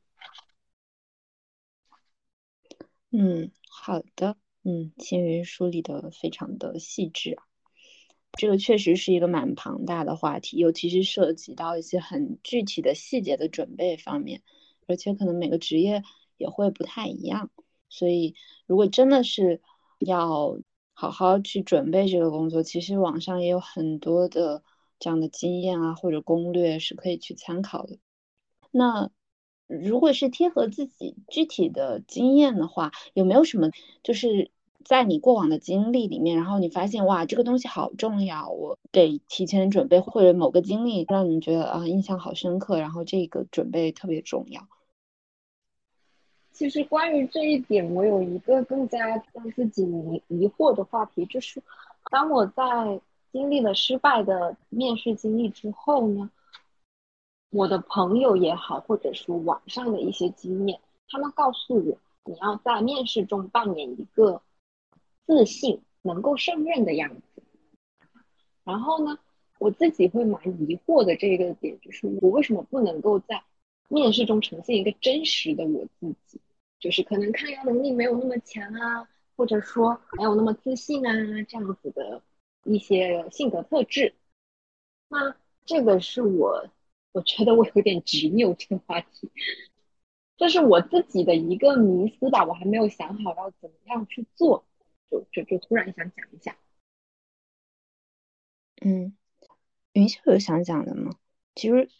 [3.10, 7.44] 嗯，好的，嗯，青云梳理的非常的细致啊。
[8.38, 14.42] 这个确实是一个蛮庞大的话题，尤其是涉及到一些很具体的细节的准备方面，
[14.86, 16.02] 而且可能每个职业
[16.38, 17.50] 也会不太一样。
[17.90, 18.34] 所以，
[18.66, 19.60] 如果真的是
[19.98, 20.58] 要
[20.94, 24.62] 好好去准备这个工作，其实网上也有很多的
[24.98, 27.98] 这样的经验啊，或者攻略是可以去参考的。
[28.70, 29.10] 那
[29.66, 33.70] 如果是贴合自己具体的经验的话，有没有什么
[34.02, 34.50] 就是？
[34.84, 44.66] 在你过往的经历里面，然后你发现哇，这个东西好重要，我得提前准备，或者某个经历让你觉得啊印象好深刻，然后这个准备特别重要。
[46.52, 49.82] 其实关于这一点，我有一个更加让自己
[50.28, 51.62] 疑惑的话题，就是
[52.10, 53.00] 当我在
[53.32, 56.30] 经历了失败的面试经历之后呢，
[57.50, 60.78] 我的朋友也好，或者说网上的一些经验，
[61.08, 64.42] 他们告诉我，你要在面试中扮演一个。
[65.26, 67.42] 自信能够胜任的样子，
[68.64, 69.18] 然后呢，
[69.58, 73.42] 我自己会蛮疑惑的这个点就是，我为什么不能够在
[73.88, 76.40] 面试中呈现一个真实的我自己？
[76.80, 81.12] 就是可能抗压能力没有那么强啊，或者说没有那么自信啊，
[81.48, 82.20] 这样子的
[82.64, 84.14] 一些性格特质。
[85.08, 86.68] 那这个是我，
[87.12, 89.30] 我觉得我有点执拗这个话题，
[90.36, 94.64] 这是我自己的一个迷思吧，我还没有想好要怎么样去做。
[95.12, 96.56] 就就就突然想讲一下，
[98.80, 99.14] 嗯，
[99.92, 101.18] 云秀有想讲的吗？
[101.54, 101.90] 其实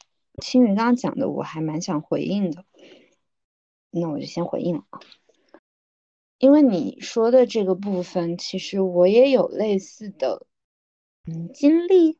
[0.40, 2.64] 青云刚刚讲的我还蛮想回应的，
[3.90, 5.00] 那我就先回应了啊。
[6.38, 10.46] 因为你说的这个部分，其实我也有类似的
[11.26, 12.18] 嗯经历，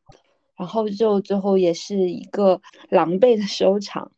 [0.55, 4.11] 然后就最后也是一个狼狈的收场。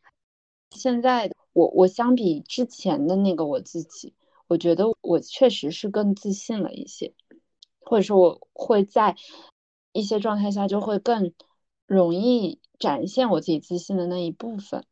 [0.72, 4.14] 现在我我相比之前的那个我自己。
[4.48, 7.12] 我觉得我确实是更自信了一些，
[7.80, 9.16] 或者说我会在
[9.92, 11.32] 一些状态下就会更
[11.86, 14.84] 容易展现我自己自信的那一部分。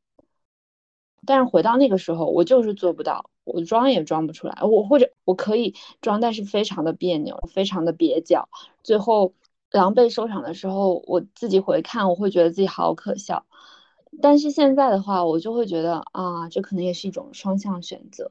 [1.27, 4.59] 但是回到那个时候，我就是做不到，我装也装不出来。
[4.63, 8.49] 我或者我可以装，但是非常的别扭，非常的蹩脚。
[8.83, 9.33] 最后
[9.71, 13.47] 狼狈收场的时候，我自己回看，我会觉得自己好可笑。
[14.21, 18.31] 但是现在的话，我就会觉得啊，这可能也是一种双向选择。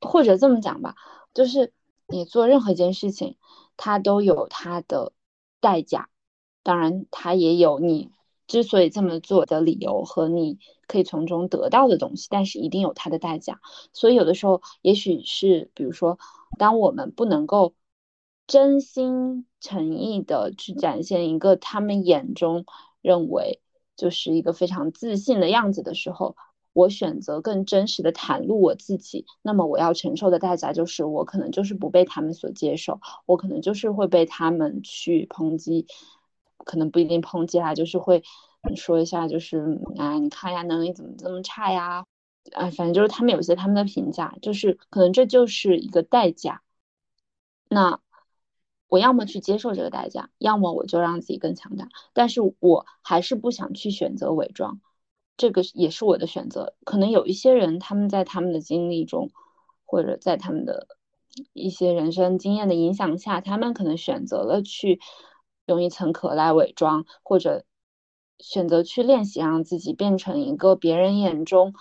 [0.00, 0.94] 或者这么讲吧，
[1.34, 1.72] 就是
[2.06, 3.36] 你做任何一件事情，
[3.76, 5.12] 它都有它的
[5.60, 6.08] 代价，
[6.62, 8.10] 当然它也有你
[8.46, 13.60] 之所以这么做的理由和你可以从中得到的东西，但是一定有它的代价。
[13.92, 16.18] 所以有的时候，也许是比如说，
[16.58, 17.74] 当我们不能够
[18.46, 22.64] 真心诚意的去展现一个他们眼中
[23.02, 23.60] 认为
[23.96, 26.36] 就是一个非常自信的样子的时候。
[26.76, 35.86] 我选择更真实的袒露我自己，那么我要承受的代价就是我可能就是不被他们所接受，我可能就是会被他们去抨击，
[36.66, 38.22] 可能不一定抨击啦，就是会
[38.74, 42.04] 说一下，就是啊，你看呀，能力怎么这么差呀？
[42.52, 46.60] 啊，反正就是他们有些他们的评价，就是可能这就是一个代价。
[47.70, 48.00] 那
[48.88, 54.78] 我要么去接受这个代价，要么我就让自己更强大，但是我还是不想去选择伪装。
[55.36, 56.74] 这个也是我的选择。
[56.84, 59.30] 可能有一些人，他们在他们的经历中，
[59.84, 60.88] 或者在他们的
[61.52, 65.00] 一些人生经验的影响下，他们可能选择了去
[65.66, 67.64] 用一层壳来伪装，或者
[68.38, 71.74] 选择去练习让自己变成一个别人眼中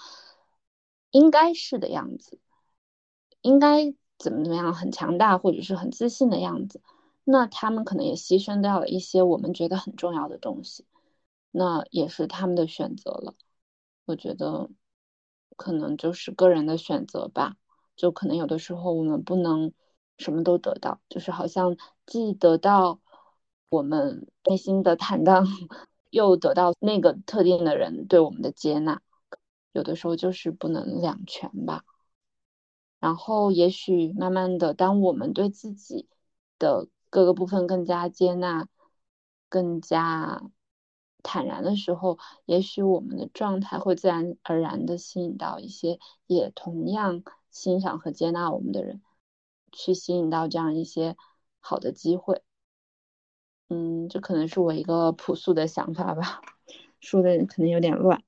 [1.12, 2.39] 应该是的样子，
[3.41, 6.82] 应该怎么怎么样很强大或者是很自信的样子。
[7.24, 10.86] 那他们可能也牺牲掉了一些我们觉得很重要的东西，
[11.51, 13.34] 那也是他们的选择了。
[14.06, 14.70] 我觉得
[15.58, 17.58] 可能就是个人的选择吧，
[17.95, 19.74] 就可能有的时候我们不能
[20.18, 21.76] 什么都得到，就是好像
[22.06, 22.99] 既得到
[23.70, 25.45] 我们内心的坦荡，
[26.12, 29.01] 又得到那个特定的人对我们的接纳，
[29.72, 31.84] 有的时候就是不能两全吧。
[32.99, 36.08] 然后也许慢慢的，当我们对自己
[36.60, 38.68] 的各个部分更加接纳，
[39.49, 40.49] 更加。
[41.28, 49.01] 坦然的时候，也许我们的状态会自然而然的吸引到一些也同样欣赏和接纳我们的人，
[49.71, 51.17] 去吸引到这样一些
[51.59, 52.43] 好的机会。
[53.69, 56.41] 嗯，这可能是我一个朴素的想法吧，
[57.01, 58.23] 说的可能有点乱。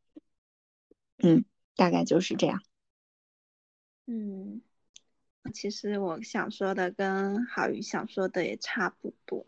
[1.19, 1.45] 嗯，
[1.75, 2.63] 大概就是这样。
[4.07, 4.63] 嗯，
[5.53, 9.45] 其实我想说的跟郝宇想说的也差不多。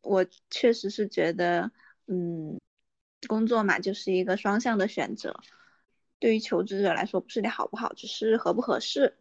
[0.00, 1.70] 我确实是觉得。
[2.06, 2.60] 嗯，
[3.26, 5.40] 工作嘛，就是一个双向的选择。
[6.18, 9.18] 对于求职者来说，不是你好不好，只是合不合适。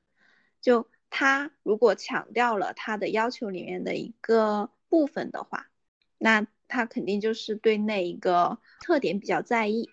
[0.62, 5.70] 就他如果强调了他的要求里面的一个部分的话，
[6.18, 9.90] 那他肯定就是对那一个特点比较在意。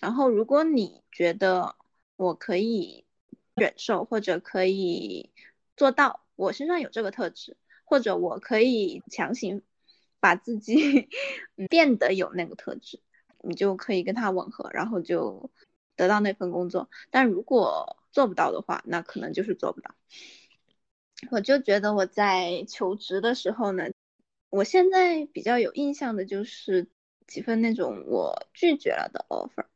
[0.00, 1.76] 然后如果你觉得
[2.16, 3.04] 我可以
[3.54, 5.30] 忍受或者可以
[5.76, 9.62] 做到，我身上有这个特质，或者我可以强行
[10.24, 11.10] 把自己
[11.68, 12.98] 变得有那个特质，
[13.42, 15.50] 你就可以跟他吻合，然后就
[15.96, 16.88] 得到那份工作。
[17.10, 19.94] 但如果做不到的话，那可能就是做不到。
[21.30, 23.90] 我就觉得我在求职的时候呢，
[24.48, 26.88] 我现在比较有印象的就是
[27.26, 29.66] 几份那种我拒绝了的 offer。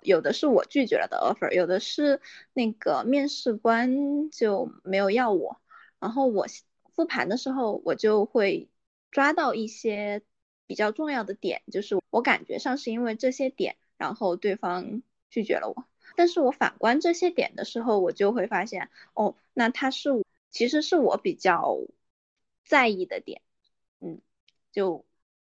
[0.00, 2.22] 有的是我拒绝了的 offer，有的是
[2.54, 5.60] 那个面试官就没有要我。
[5.98, 6.46] 然后我
[6.94, 8.70] 复盘的时候，我就会
[9.10, 10.22] 抓到一些
[10.66, 15.86] 比较重要的点，就是我感觉上是因为这些点，然后对方拒绝了我。
[16.16, 20.10] 但是我反观这些点的时候，我就会发现，哦，那他是
[20.50, 21.78] 其实是我比较
[22.64, 23.42] 在意的点，
[24.00, 24.20] 嗯，
[24.72, 25.04] 就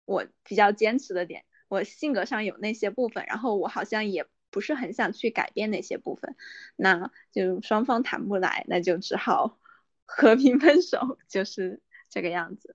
[0.04, 4.26] 我比较坚持的点，我性格上有那些部分，然后我好像也。
[4.48, 6.34] 不是很想去改变那些部分，
[6.76, 9.58] 那就双方谈不来，那就只好
[10.06, 12.74] 和平分手，就是这个样子。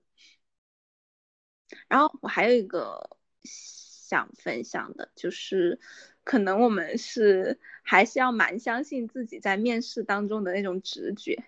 [1.88, 5.80] 然后我还有一个想分享的，就是
[6.24, 11.44] 可能我们是还是要蛮相信自己在面试当中的那种直觉，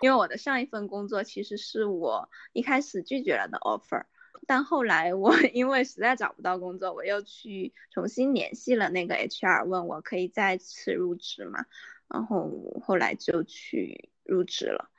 [0.00, 4.04] 因为我的上一份工作其实是我一开始拒绝了的 offer。
[4.46, 11.66] 但后来我 因为实在找不到工作，我又去重新联系了那个 HR，问我可以再次入职吗？
[12.08, 14.90] 然后后来就去入职了。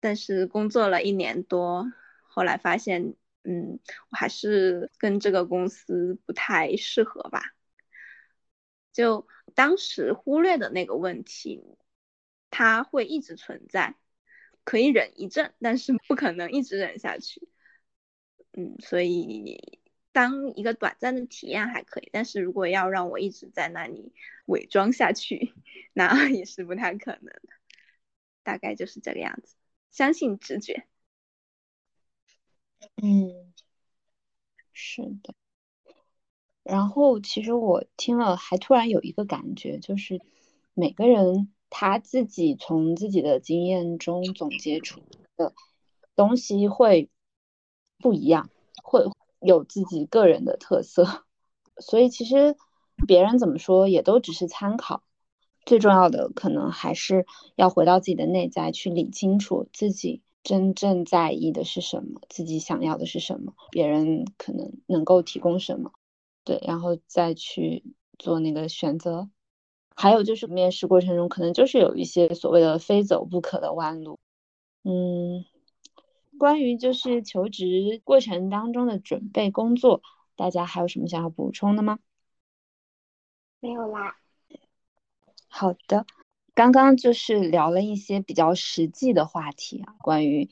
[0.00, 1.90] 但是工作了一年多，
[2.28, 3.14] 后来发现，
[3.44, 3.78] 嗯，
[4.10, 7.54] 我还是跟这个公司不太适合吧。
[8.92, 11.62] 就当时忽略的那个问题，
[12.50, 13.96] 它会一直存在，
[14.64, 17.48] 可以忍一阵，但是不可能一直忍下去。
[18.52, 19.82] 嗯，所以
[20.12, 24.12] 当一个短暂的体验还可以，但是如果要让我一直在那里
[24.46, 25.52] 伪装下去，
[25.92, 27.48] 那也是不太可能的。
[28.44, 29.56] 大概就是这个样子，
[29.90, 30.86] 相信直觉。
[33.02, 33.52] 嗯，
[34.72, 35.34] 是的。
[36.62, 40.20] 然后其实我听了，还突然有一个感觉，就是
[40.74, 45.00] 每个人他自己从自己的经验中总结出
[45.36, 45.52] 的
[46.14, 47.10] 东西会。
[47.96, 48.50] 不一样，
[48.82, 49.04] 会
[49.40, 51.24] 有自己个人的特色，
[51.78, 52.54] 所以其实
[53.06, 55.02] 别人怎么说也都只是参考。
[55.64, 57.24] 最重要的可能还是
[57.54, 65.90] 要回到自己的内在去理清楚自己真正在意的是什么，自己想要的是什么，别人可能能够提供什么，
[66.44, 67.82] 对，然后再去
[68.18, 69.28] 做那个选择。
[69.96, 74.20] 还有就是面试过程中可能就是有一些所谓的非走不可的弯路，
[74.84, 75.44] 嗯。
[76.36, 80.02] 关于就是求职过程当中的准备工作，
[80.34, 82.00] 大家还有什么想要补充的吗？
[83.60, 84.16] 没有啦。
[85.48, 86.04] 好的，
[86.54, 90.48] 刚刚就是聊了一些比较实际的话题啊，关于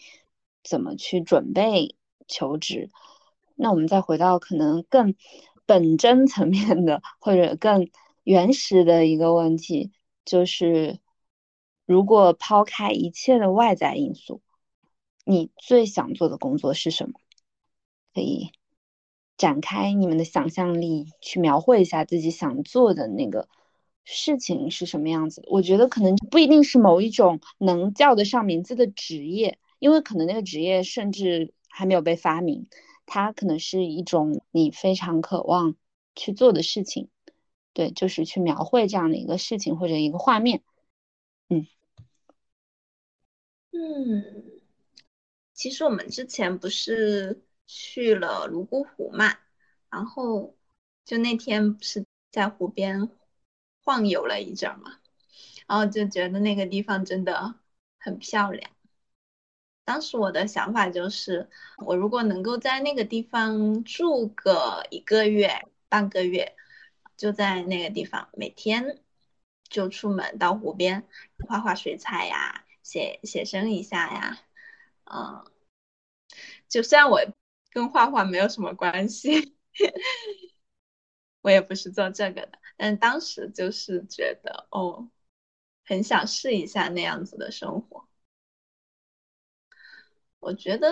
[0.62, 1.96] 怎么去准备
[2.26, 2.90] 求职。
[3.54, 5.14] 那我们再回到可能更
[5.66, 7.88] 本真层面的，或者更
[8.24, 9.92] 原始的一个问题，
[10.24, 10.98] 就是
[11.86, 14.42] 如果抛开一切的外在因素。
[15.24, 17.12] 你最想做的工作是什么？
[18.12, 18.50] 可以
[19.36, 23.48] 展开你们的想象力，去描绘一下自己想做的那个
[24.04, 25.48] 事情是什么样子的。
[25.50, 32.66] 我觉得可能不一定是某一种能叫得上名字的职业，因为可能那个职业甚至还没有被发明。
[33.06, 35.76] 它可能是一种你非常渴望
[36.14, 37.08] 去做的事情。
[37.72, 40.62] 对，就是去描绘这样的一个事情或者一个画面。
[41.48, 41.66] 嗯
[43.72, 44.60] 嗯。
[45.54, 49.38] 其实我们之前不是去了泸沽湖嘛，
[49.90, 50.56] 然后
[51.04, 53.08] 就那天不是在湖边
[53.84, 54.98] 晃悠了一阵嘛，
[55.66, 57.54] 然后就觉得那个地方真的
[57.98, 58.70] 很漂亮。
[59.84, 66.54] 当时我的想法就是，我如果能够在那个地方住个一个月、半个月，
[67.16, 69.00] 就在那个地方每天
[69.68, 71.06] 就出门到湖边
[71.48, 74.38] 画画水彩呀，写写生一下呀，
[75.04, 75.44] 嗯。
[76.68, 77.20] 就虽然我
[77.70, 79.54] 跟画画没有什么关系，
[81.42, 85.08] 我也不是做这个的，但当时就是觉得哦，
[85.84, 88.08] 很想试一下那样子的生活。
[90.40, 90.88] 我觉得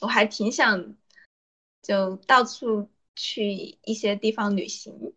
[0.00, 0.96] 我还挺想
[1.82, 5.14] 就到处去一些地方旅行，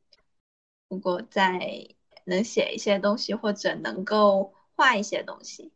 [0.88, 1.96] 如果在
[2.26, 5.74] 能写一些东西或者能够画一些东西，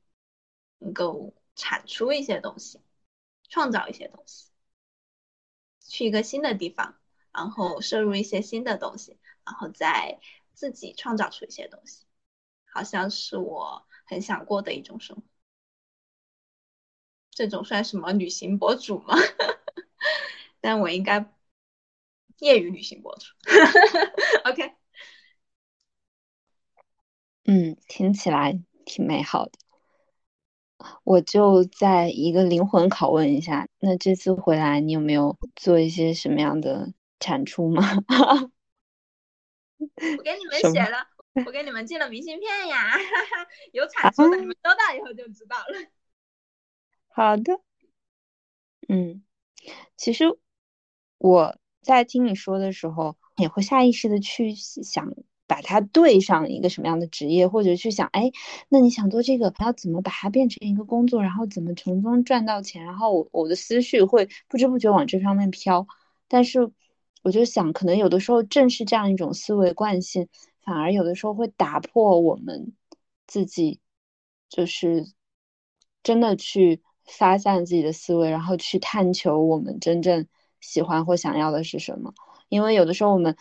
[0.77, 2.79] 能够产出一些东西，
[3.49, 4.49] 创造一些东西，
[5.81, 6.95] 去一个新的地方，
[7.33, 10.19] 然后摄入一些新的东西，然后再
[10.53, 12.05] 自己创造出一些东西，
[12.65, 15.23] 好像是我很想过的一种生活。
[17.31, 19.15] 这种算什么旅行博主吗？
[20.61, 21.33] 但我应该
[22.37, 23.25] 业余旅行博主。
[24.45, 24.73] OK，
[27.45, 29.53] 嗯，听起来挺美好的。
[31.03, 36.93] 我就在一个灵魂拷问一下，那这次回来你有没有做一些什么样的
[37.23, 37.81] 产出吗？
[39.79, 41.07] 我给你们写了，
[41.45, 42.95] 我给你们寄了明信片呀，
[43.71, 45.87] 有产出的，你们收到以后就知道了。
[47.07, 47.59] 好的，
[48.89, 49.23] 嗯，
[49.95, 50.25] 其实
[51.17, 55.13] 我在听你说的时候，也会下意识的去想
[55.45, 58.31] 把它对上一个什么样的职业，或者去想，哎，
[58.69, 65.85] 那你想做这个，要怎么把它变成一个工作，然后怎么从中赚到钱，然后我我的思绪会不知不觉往这方面飘。
[66.29, 66.71] 但是
[67.23, 70.27] 我就想，可能有的时候正是这样一种思维惯性，
[70.61, 72.73] 反而有的时候会打破我们
[73.25, 73.79] 自己，
[74.49, 75.07] 就是
[76.03, 76.81] 真的去。
[77.05, 80.25] 发散自己的思维，然后去探求我们真正
[80.61, 82.13] 喜欢或想要的是什么。
[82.47, 83.35] 因为有的时候我们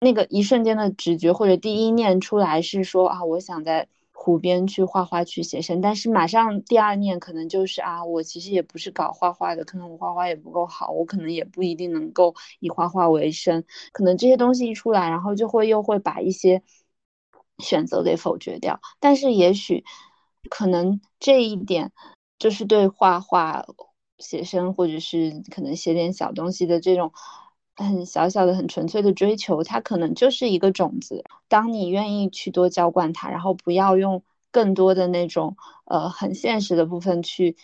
[0.00, 3.88] 那个一瞬间的直觉或者第一念出来是说啊，我想在
[4.22, 13.64] 湖边去画画去写生，但是马上第二念可能就是啊，我其实也不是搞画画的，可能我画画也不够好，我可能也不一定能够以画画为生。
[13.92, 16.62] 可能这些东西一出来，然后就会又会把一些
[17.58, 18.80] 选择给否决掉。
[19.00, 19.84] 但是也许
[20.50, 21.92] 可能这一点。
[22.40, 23.66] 就是对画画、
[24.18, 27.12] 写生，或者是可能写点小东西的这种
[27.84, 31.24] 很小小的、很纯粹的追求，它可能就是一个种子。
[31.48, 37.56] 当你愿意去多浇灌它，然后不要用更多的那种呃很现实的部分去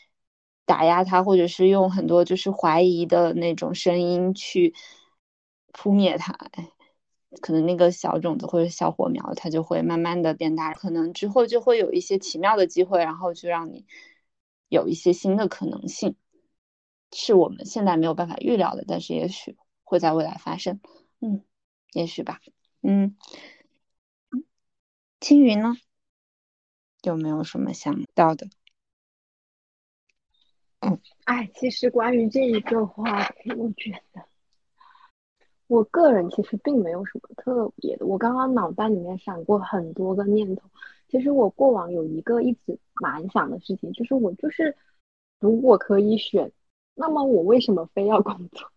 [0.65, 4.75] 打压它，或者是用很多就是怀疑的那种声音去
[5.73, 6.37] 扑灭它，
[7.41, 10.73] 可能那个小种子或者小火苗，它就会慢慢的变大。
[10.75, 13.87] 可能之后就会有一些奇妙的机会，然后就让你。
[14.69, 16.17] 有一些新的可能性，
[17.13, 19.57] 是我们现在没有办法预料的，但是也许
[19.87, 20.81] 会在未来发生。
[21.21, 21.43] 嗯，
[21.93, 22.41] 也许吧。
[22.83, 23.17] 嗯，
[25.21, 25.77] 青云呢？
[27.03, 28.49] 有没有什么想到的？
[30.81, 34.27] 嗯，哎，其实关于这一个话题，我觉得
[35.69, 38.07] 我个人其实并没有什么特别的。
[38.07, 40.69] 我刚刚脑袋里面闪过很多个念头。
[41.09, 44.77] 其实我过往有一个一直蛮想的事情，就是我就是
[45.39, 46.51] 如果可以选，
[46.95, 48.71] 那么我为什么非要工作？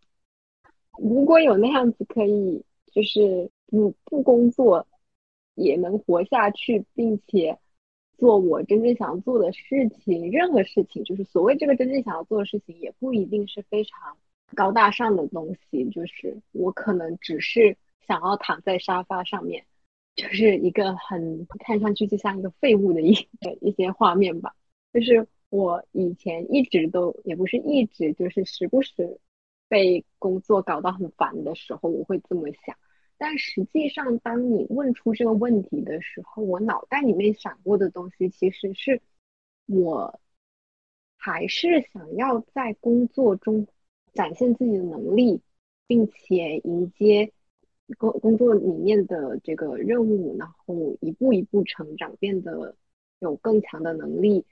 [1.01, 4.87] 如果有那样子可以，就是不不工作
[5.55, 7.57] 也能活下去，并且
[8.17, 14.17] 做我真正想要做的事情，任何事情，就是所谓这个真正想要做的事情，也不一定是非常
[14.55, 17.77] 高大上的东西，就是我可能只是
[18.07, 19.65] 想要躺在沙发上面。
[20.15, 23.15] 就是一个很看上去就像一个废物的一
[23.61, 24.53] 一些画面吧。
[24.91, 29.17] 就是我以前一直都也不是一直，就是时不时
[29.69, 32.75] 被工作搞到很烦的时候，我会这么想。
[33.17, 39.01] 但实际上，当你问出这个问题的时候，我脑袋里面闪过的东西，其实是
[39.67, 40.19] 我
[41.15, 43.67] 还是想要在工作中
[44.13, 45.41] 展现自己的能力，
[45.87, 47.31] 并且迎接。
[47.97, 52.75] 工工作里面的这个任务，然后一步一步成长，变得
[53.17, 54.45] 有更强的能力。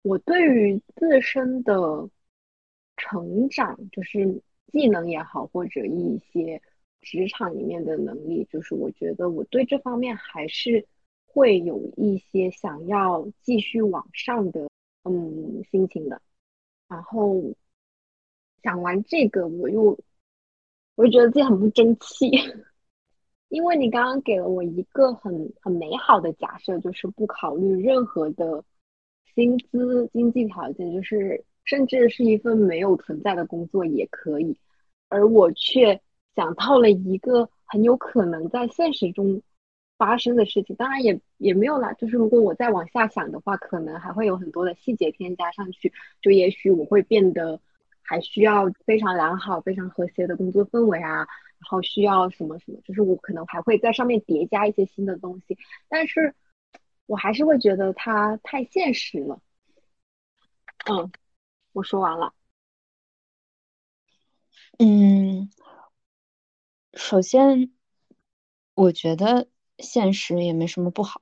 [0.00, 2.08] 我对于自身的
[3.04, 4.42] 成长，就是
[4.72, 6.60] 技能也好，或者一些
[7.00, 10.86] 职场里面的能力，就是我觉得我对这方面还是
[11.26, 14.68] 会有一些想要继续往上的
[15.04, 16.20] 嗯心情的。
[16.88, 17.42] 然后
[18.62, 19.98] 讲完这个，我又。
[20.96, 22.30] 我就觉得自己很不争气，
[23.50, 28.64] 因为你刚刚给了我一个很很美好的假设，就是不考虑任何的
[29.34, 34.56] 薪资、经济条件，就是甚至是一份没有存在的工作也可以。
[35.08, 36.00] 而我却
[36.34, 39.42] 想到了一个很有可能在现实中
[39.98, 41.92] 发生的事情，当然也也没有啦。
[41.94, 47.60] 就是如果我再往下想的话，可能还会有很多的细节添加上去，就也许我会变得。
[48.06, 51.26] 还需要非常良好、非常和谐的工作氛围啊，然
[51.60, 55.56] 后需要什么什么，就是我可能还会在上面叠加一些新的东西，
[55.88, 56.34] 但是
[57.06, 59.40] 我还是会觉得它太现实了。
[60.84, 61.10] 嗯，
[61.74, 62.32] 我说完了。
[64.78, 65.50] 嗯，
[66.94, 67.72] 首先，
[68.74, 69.48] 我觉得
[69.78, 71.20] 现实也没什么不好，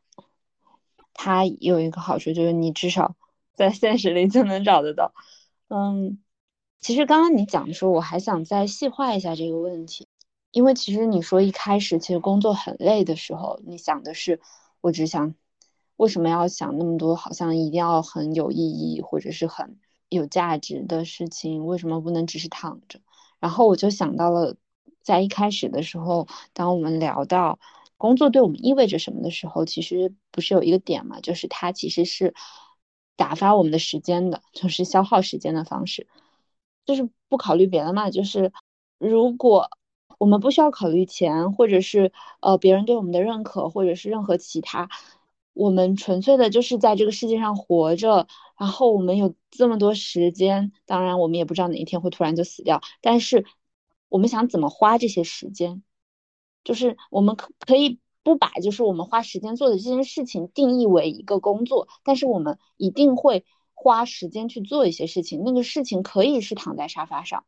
[1.15, 3.17] 它有一个好处就是你至少
[3.55, 5.13] 在现实里就能找得到。
[5.69, 6.23] 嗯，
[6.81, 10.07] 其实刚刚你讲的时候，我还想再细化一下这个问题，
[10.51, 14.41] 因为其实你说一开始其实工作很累的时候，你想的是
[14.83, 15.35] 我只想
[15.97, 19.79] 为什么要想那么多，好像一定要很有意义或者是很
[20.15, 23.01] 有价值的事情，为什么不能只是躺着？
[23.41, 24.57] 然后我就想到了，
[25.03, 27.59] 在一开始的时候，当我们聊到
[27.97, 32.35] 工作对我们意味着什么的时候，其实不是有一个点嘛，就是它其实是
[33.17, 36.07] 打发我们的时间的，就是消耗时间的方式，
[36.85, 38.53] 就是不考虑别的嘛，就是
[38.99, 39.71] 如果
[40.19, 44.89] 我们不需要考虑钱，或者是呃别人对我们的认可，或者是任何其他，
[45.53, 48.29] 我们纯粹的就是在这个世界上活着。
[48.63, 52.81] 然后我们有这么多时间，当然我们也不知道哪一天会突然就死掉。
[53.01, 53.45] 但是
[54.09, 55.83] 我们想怎么花这些时间，
[56.63, 63.45] 就是我们可可以不把就是我们花时间做的这件事情定义为一个工作，但是我们一定会
[63.75, 65.43] 花时间去做一些事情。
[65.45, 67.45] 那个事情可以是躺在沙发上。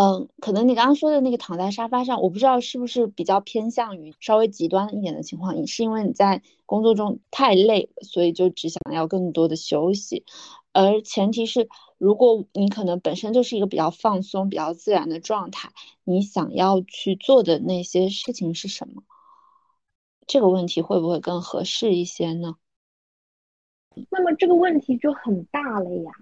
[0.00, 10.24] 嗯，可能你刚刚说的那个躺在沙发上，我不知道是不是比较偏向于稍微极端一点的情况，你是因为你在工作中太累，所以就只想要更多的休息。
[10.72, 11.68] 而前提是，
[11.98, 15.70] 如果你可能本身就是一个比较放松、比较自然的状态，
[16.04, 19.02] 你想要去做的那些事情是什么？
[20.28, 22.54] 这个问题会不会更合适一些呢？
[24.10, 26.12] 那么这个问题就很大了呀，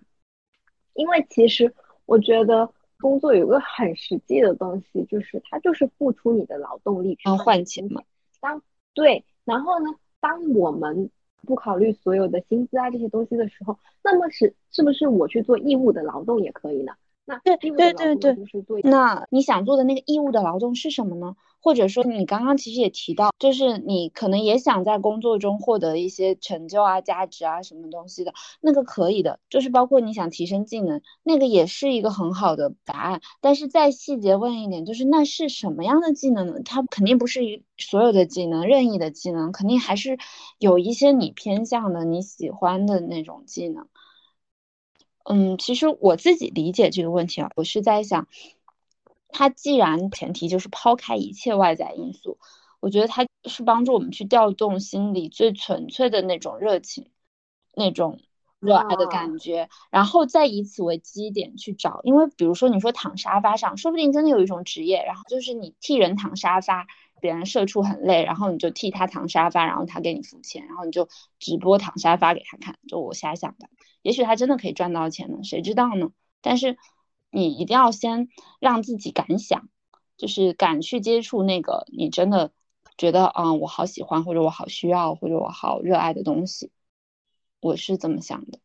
[0.94, 1.74] 因为其实
[2.06, 2.72] 我觉得。
[3.00, 8.02] 工作有个很实际的东西，就是它就是付出你的劳动力，去换钱嘛。
[8.40, 8.62] 当
[8.94, 9.86] 对，然后呢，
[10.20, 11.10] 当我们
[11.42, 16.92] 不考虑所有的薪资啊这些东西的时候，那么是是不是我去做义务的劳动也可以呢？
[17.24, 18.36] 那对对对对，
[18.82, 21.34] 那你想做的那个义务的劳动是什么呢？
[21.66, 33.20] 或者说你刚刚其实也提到，就是你可能也想在工作中获得一些成就啊、价值啊什么东西的，那个可以的，就是包括你想提升技能，那个也是一个很好的答案。
[33.40, 36.60] 但是再细节问一点，就是那是什么样的技能呢？
[36.64, 40.18] 它肯定不是所有的技能，任意的技能，肯定还是
[40.60, 43.88] 有一些你偏向的、你喜欢的那种技能。
[45.28, 48.28] 嗯，其实我自己理解这个问题啊，我是在想，
[49.28, 52.38] 它既然前提就是抛开一切外在因素，
[52.80, 57.10] 我觉得它是帮助我们去调动心里最纯粹的那种热情，
[57.74, 58.20] 那种
[58.60, 62.00] 热爱的感觉，然后再以此为基点去找。
[62.02, 66.86] 因为比如说你说躺沙发上，说不定真的有一种职业，然后就是你替人躺沙发。
[67.18, 71.08] 别人社畜很累，然后你就替他躺沙发，然后他给你付钱，然后你就
[71.38, 72.76] 直播躺沙发给他看。
[72.86, 73.70] 就我瞎想的，
[74.02, 76.10] 也许他真的可以赚到钱呢，谁知道呢？
[76.42, 76.76] 但是
[77.30, 78.28] 你一定要先
[78.60, 79.68] 让自己敢想，
[80.16, 82.52] 就是敢去接触那个你真的
[82.96, 86.70] 觉得啊，我好喜欢，或者我好需要，或者我好热爱的东西。
[87.60, 88.60] 我是这么想的，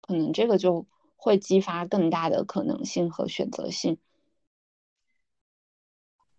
[0.00, 3.96] 可能这个就会激发更大的可能性和选择性。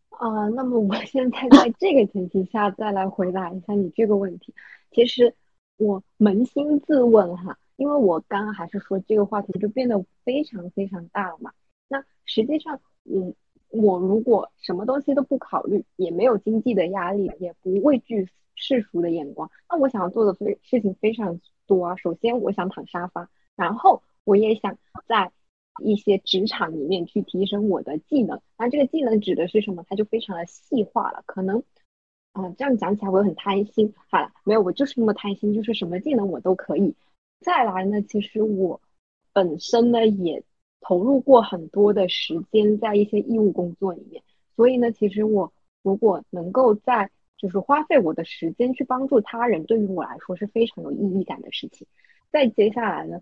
[0.10, 4.54] 啊，那么我现在在这个前提下再来回答一下你这个问题。
[4.92, 5.36] 其实
[5.78, 11.52] 我扪心自问哈，因为我刚刚还是说这个话题就变得非常非常大了嘛。
[11.88, 13.34] 那实际上，嗯，
[13.70, 21.96] 我如果什么东西都不考虑，也没有经济的压力，也不畏惧世俗的眼光，那我想要做的非事情非常多啊。
[21.96, 25.32] 首先，我想躺沙发，然后我也想在。
[25.84, 29.84] 一些职场里面去提升我的技能，那这个技能指的是什么？
[29.90, 31.22] 它就非常的细化了。
[31.26, 31.62] 可能，
[32.32, 33.94] 啊，这样讲起来我很贪心。
[34.10, 36.96] 好了，没有，我就是那么贪心，就是什么技能我都可以。
[37.40, 38.82] 再来呢，其实我
[39.34, 40.44] 本身呢也
[40.82, 44.24] 投入过很多的时间在一些义务工作里面，
[44.56, 51.88] 所以呢，其实我如果能够在就是花费我的时间去帮助他人，对于我来说是非常有意义感的事情。
[52.32, 53.22] 再接下来呢，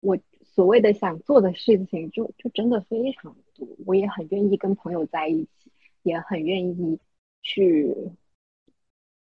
[0.00, 0.18] 我。
[0.46, 3.66] 所谓的想做的事情，就就真的非常多。
[3.86, 5.72] 我也很愿意跟朋友在一起，
[6.04, 7.00] 也很愿意
[7.42, 7.92] 去，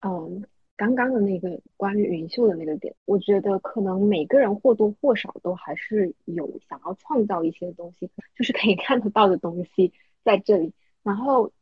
[0.01, 0.45] 嗯，
[0.77, 9.93] 刚刚的那个关于云秀的那个点，我觉得可能每个人或多或少都还是有想要创造一些东西，就是可以 看得到的东西
[10.25, 10.73] 在这里。
[11.03, 11.53] 然后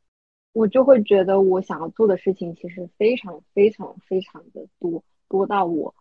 [0.52, 5.94] 我就会觉得，我想要做的事情其实非常非常非常的多，多到我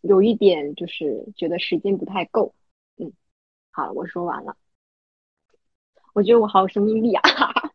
[0.00, 2.54] 有一点就是觉得时间不太够。
[2.96, 3.12] 嗯
[3.70, 4.56] 好，我说完了。
[6.14, 7.22] 我觉得我好有生命力啊！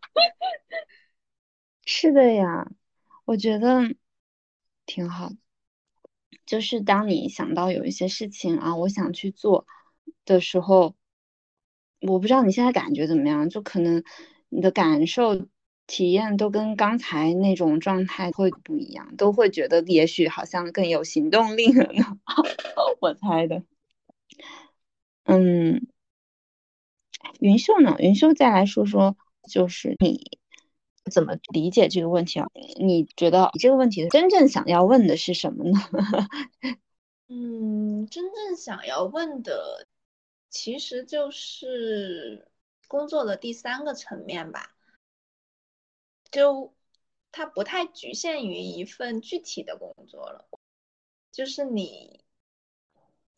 [1.86, 2.72] 是的呀，
[3.26, 3.82] 我觉得
[4.90, 5.36] 挺好的。
[6.48, 9.68] 就是当你想到有一些事情啊，我想去做
[10.26, 10.96] 的时候，
[12.02, 14.04] 我不知道你现在感觉怎么样，就可能
[14.50, 15.48] 你的感受、
[15.86, 22.18] 体验都跟刚才那种状态会不一样，都会觉得也许好像更有行动力了呢。
[23.00, 23.64] 我猜的。
[25.26, 25.86] 嗯，
[27.40, 27.96] 云秀呢？
[28.00, 29.16] 云秀再来说说，
[29.48, 30.40] 就是你
[31.10, 32.48] 怎么理解这个问题啊？
[32.80, 35.80] 你觉得你这个问题真正想要问的是什么呢？
[37.28, 39.88] 嗯，真正想要问的，
[40.50, 42.48] 其实就是
[42.88, 44.76] 工作的第三个层面吧。
[46.32, 46.74] 就
[47.32, 50.48] 它不太局限于一份具体的工作了，
[51.32, 52.24] 就是你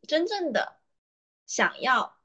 [0.08, 0.80] 真正的
[1.46, 2.18] 想要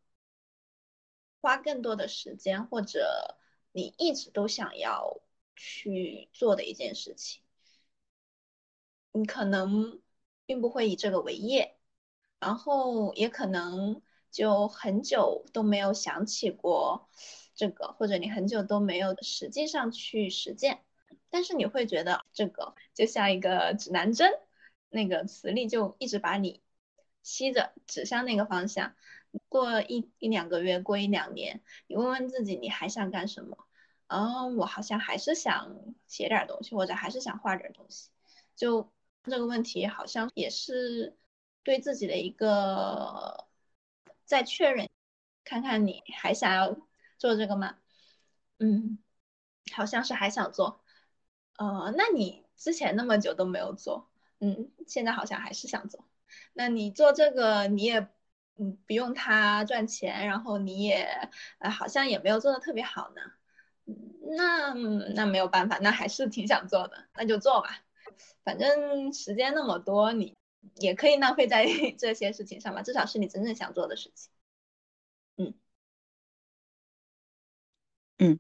[1.41, 3.37] 花更多的时间，或者
[3.73, 5.21] 你一直都想要
[5.57, 7.43] 去做的一件事情，
[9.13, 10.01] 你可能。
[10.49, 11.77] 并不会以这个为业，
[12.39, 14.01] 然后也可能
[14.31, 17.09] 就很久都没有想起过
[17.57, 20.85] 这个，或者你很久都没有实际上去实践，
[21.31, 24.31] 但是你会觉得这个就像一个指南针，
[24.89, 26.63] 那个磁力就一直把你
[27.25, 28.95] 吸着指向那个方向。
[29.49, 33.66] 过一一两个月，过一两年，你问问自己你还想干什么？
[34.09, 35.75] 嗯，我好像还是想
[36.07, 38.11] 写点东西，或者还是想画点东西，
[38.55, 38.91] 就。
[39.29, 41.19] 这个问题好像也是
[41.65, 43.49] 对自己的一个
[44.25, 44.89] 再确认，
[45.43, 46.77] 看看你还想要
[47.19, 47.77] 做这个吗？
[48.61, 48.99] 嗯，
[49.73, 50.81] 好像是还想做。
[51.59, 56.05] 呃，那你之前那么久都没有做，嗯，现在好像还是想做。
[56.53, 58.09] 那你做这个你也
[58.59, 61.29] 嗯不用它赚钱，然后你也
[61.59, 63.23] 呃好像也没有做的特别好呢。
[64.37, 64.73] 那
[65.15, 67.83] 那没有办法，那还是挺想做的，那就做吧。
[68.45, 70.35] 反正时间那么多，你
[70.77, 71.67] 也可以浪费在
[71.99, 74.31] 这些事情上吧，至少是你真正想做的事情。
[75.39, 75.55] 嗯
[78.19, 78.39] 嗯，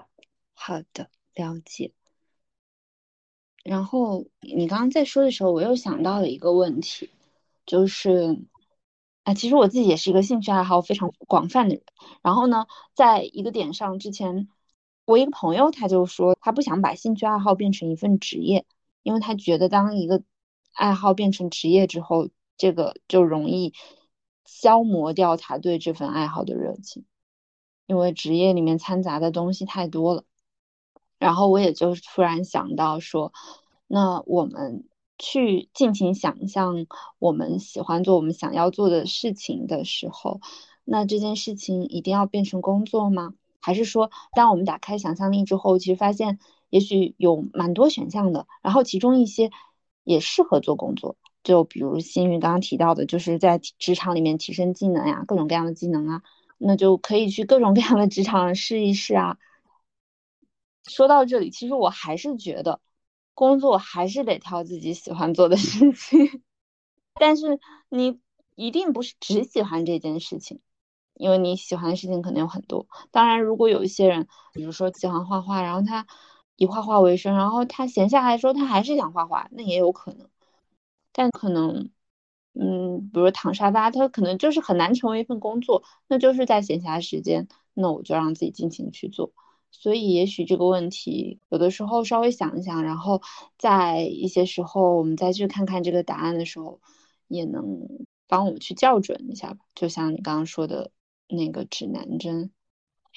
[0.54, 1.92] 好的，了解。
[3.62, 7.10] 然后你刚刚在说的时候，我又想到了一个问题，
[7.66, 8.38] 就是
[9.24, 11.84] 啊，其实我自己也是一个兴趣爱好非常广泛的人。
[12.22, 14.48] 然后呢，在一个点上，之前
[15.06, 18.66] 我一个朋友他就说，他不想把兴趣爱好变成一份职业。
[19.02, 20.24] 因为他觉得，当一个
[20.72, 23.72] 爱好变成职业之后，这个就容易
[24.44, 27.04] 消磨掉他对这份爱好的热情，
[27.86, 30.24] 因为职业里面掺杂的东西太多了。
[31.20, 33.32] 然后我也就突然想到说，
[33.86, 34.88] 那我们
[35.18, 36.88] 去尽情想象
[37.20, 40.40] 我们喜欢做、我们想要做的事情的时候，
[40.82, 43.34] 那这件事情一定要变成工作吗？
[43.66, 46.38] 还是说，当我们打开想象力之后，其实发现。
[46.68, 49.52] 也许有蛮多选项的，然后其中一些
[50.02, 56.22] 也适合做工作，就比如新宇刚刚提到的，就是在职场里面提升技能呀，各种各样的技能啊，
[56.58, 59.38] 那就可以去各种各样的职场试一试啊。
[60.88, 62.80] 说到这里，其实我还是觉得
[63.32, 66.42] 工作还是得挑自己喜欢做的事情，
[67.14, 68.18] 但是你
[68.56, 70.58] 一定不是只喜欢这件事情，
[71.16, 72.86] 因为你喜欢的事情可能有很多。
[73.10, 76.06] 当然，如果有一些人，比如说喜欢画画，然后他。
[76.58, 80.26] 以画画为生，然后他闲下来说他还是想画画，那也有可能。
[81.12, 81.90] 但可能，
[82.54, 89.32] 嗯，比如躺沙发，他可能就是很难成为一份工作，那就是在闲暇时间，那我就让自己尽情去做。
[89.70, 93.20] 所以，也许这个问题有的时候稍微想一想，然后
[93.58, 96.80] 在一些时候我们再去看看这个答案的时候，
[97.28, 97.86] 也能
[98.28, 99.58] 帮我们去校准一下吧。
[99.74, 100.90] 就像你刚刚说的
[101.28, 102.52] 那个指南针。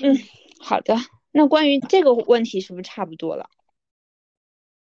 [0.02, 0.16] 嗯，
[0.60, 0.96] 好的。
[1.32, 3.50] 那关于这个问题是不是差不多了？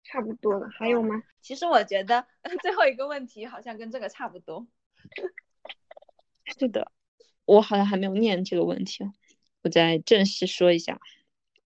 [0.03, 1.23] 差不多了，还有吗？
[1.41, 2.27] 其实我觉得
[2.61, 4.67] 最后一个问题好像跟这个差不多。
[6.45, 6.91] 是的，
[7.45, 9.05] 我好像还没有念这个问题，
[9.63, 10.99] 我再正式说一下：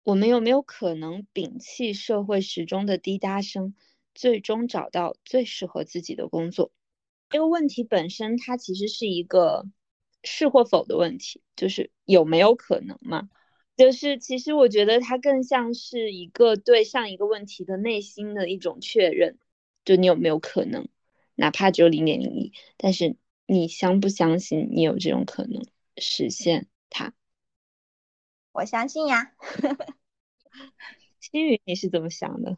[0.03, 3.76] 我们有没有可能摒弃社会时钟的滴答声，
[4.15, 6.72] 最终找到最适合自己的工作？
[7.30, 9.65] 这个问题本身它其实是一个
[10.24, 13.30] 是或否的问题，就是有没有可能嘛？
[13.76, 19.40] 就是，其实我觉得它更像是一个对上一个问题的内心的一种确认，
[19.84, 20.88] 就你有没有可能，
[21.36, 23.16] 哪怕只有零点零一，但是
[23.48, 25.66] 你相不相信你有这种可能
[25.98, 27.14] 实现它？
[28.52, 29.34] 我相信呀。
[31.20, 32.58] 心宇，你是怎么想的？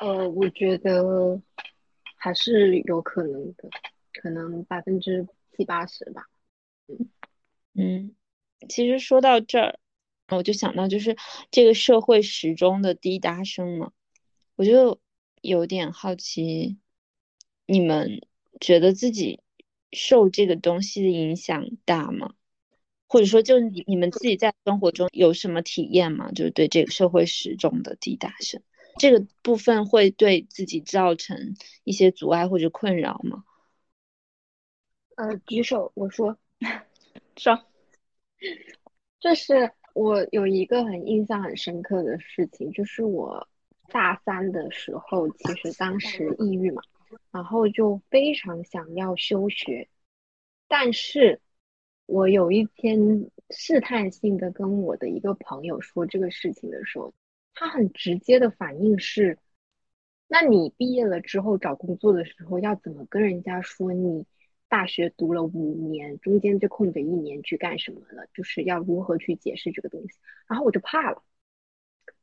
[0.00, 1.40] 呃，我觉得
[2.16, 3.68] 还是有可能的，
[4.14, 5.28] 可能百分之
[5.58, 6.22] 七八十吧。
[6.86, 7.10] 嗯
[7.74, 8.14] 嗯。
[8.68, 9.78] 其实说到这儿，
[10.28, 11.16] 我就想到就是
[11.50, 13.92] 这个社会时钟的滴答声嘛，
[14.56, 15.00] 我就
[15.42, 16.76] 有点好奇，
[17.66, 18.20] 你们
[18.60, 19.40] 觉得自己
[19.92, 22.34] 受这个东西的影响大吗？
[23.06, 26.32] 或者说，就你你们自己在生活中有什么体验吗？
[26.32, 28.60] 就是对这个社会时钟的滴答声，
[28.98, 31.54] 这个部分会对自己造成
[31.84, 33.44] 一些阻碍或者困扰吗？
[35.18, 36.38] 呃，举手，我说，
[37.36, 37.60] 说，
[39.18, 43.48] 就是我有一个很印象很深刻的事情，就是我
[43.88, 46.80] 大三的时候，其实当时抑郁嘛，
[47.32, 49.88] 然后就非常想要休学，
[50.68, 51.40] 但是
[52.06, 57.12] 我有一天试探性的跟我的一个朋友说这个事情的时候，
[57.54, 59.36] 他很直接的反应是。
[60.28, 64.24] 那你毕业了之后找工作的时候，要怎么跟人家说你
[64.68, 68.26] 大学读了五年，中间这空的一年去干什么了？
[68.34, 70.18] 就是要如何去解释这个东西？
[70.46, 71.22] 然后我就怕了，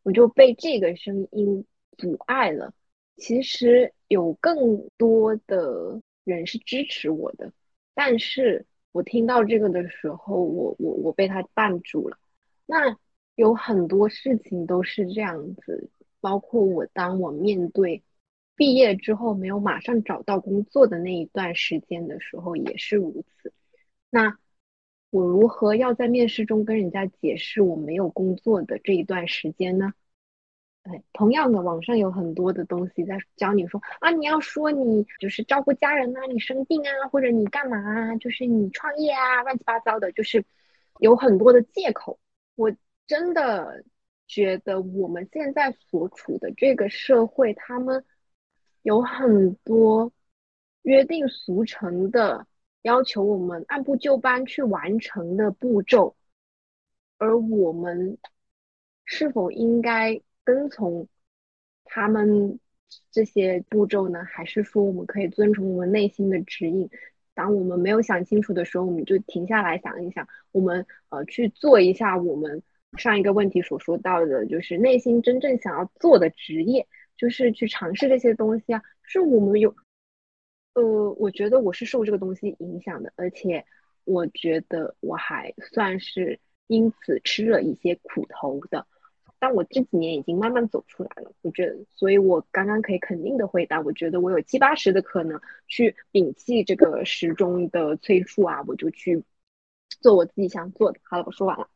[0.04, 1.66] 我就被这个声音
[1.98, 2.74] 阻碍了。
[3.18, 7.52] 其实有更多的人是支持我的，
[7.94, 12.18] 但是我听到这个的时候，我我我被他绊住了。
[12.66, 12.98] 那
[13.36, 15.90] 有很多事情都是这样子。
[16.22, 18.02] 包括我，当我面对
[18.56, 23.54] 毕业之后没有马上找到工作的那一段时间的时候，也是如此。
[24.10, 24.38] 那
[25.10, 29.94] 我如何要在面试中跟人家解释我没有工作的这一段时间呢？
[30.84, 40.46] 哎，同样的，网上有很多的东西在教你说啊，你要说你就是照顾家人呐，你生病啊，或者你干嘛啊，就是你创业啊，乱七八糟的，就是
[41.00, 42.20] 有很多的借口。
[42.56, 42.72] 我
[43.08, 43.84] 真的。
[44.28, 48.04] 觉得我们现在所处的这个社会，他们
[48.86, 50.12] 有很多
[50.84, 52.46] 约定俗成的
[52.84, 56.16] 要求，我们按部就班去完成的步骤，
[57.18, 58.20] 而我们
[59.06, 61.08] 是否应该跟从
[61.84, 62.60] 他们
[63.10, 64.24] 这些步骤呢？
[64.24, 66.88] 还是说我们可以遵从我们内心的指引？
[67.34, 72.62] 当我们没有想清楚的时候，我们就停下来想一想，我们呃去做一下我们。
[72.98, 76.88] 上一个问题所说到的，就是内心真正想要做的职业，
[77.18, 78.82] 就是去尝试这些东西啊。
[79.04, 79.76] 是我们有，
[80.74, 83.66] 呃，我觉得我是受这个东西影响的，而且
[84.04, 88.86] 我觉得我还算是因此吃了一些苦头的。
[89.38, 99.24] 但我这几年已经慢慢走出来了，我觉得，所以我刚刚可以肯定的回答，我觉得我有七八十的可能去摒弃这个时钟的催促啊，我就去
[100.00, 101.00] 做我自己想做的。
[101.04, 101.70] 好了，我说完了。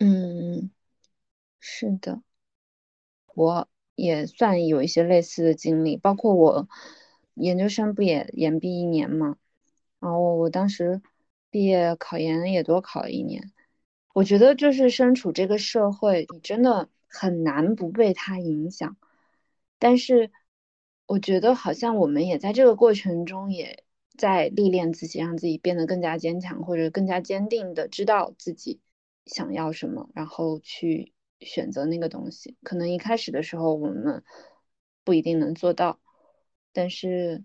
[0.00, 0.70] 嗯，
[1.60, 2.20] 是的，
[3.38, 6.68] 我也算有一些类似的经历，包括我
[7.34, 9.36] 研究生不也延毕一年嘛，
[10.00, 11.00] 然后我当时
[11.50, 13.52] 毕业考研也多考了一年。
[14.12, 18.96] 我觉得就是身处这个社会，你真的很难不被它影响。
[19.78, 20.32] 但是
[21.06, 23.84] 我觉得好像我们也在这个过程中也
[24.16, 28.80] 在历练自己，让自己变得更加坚强，或者更加坚定的知道自己。
[29.26, 32.56] 想要什么，然后去选择那个东西。
[32.62, 34.22] 可能一开始的时候我们
[35.04, 36.00] 不一定能做到，
[36.72, 37.44] 但是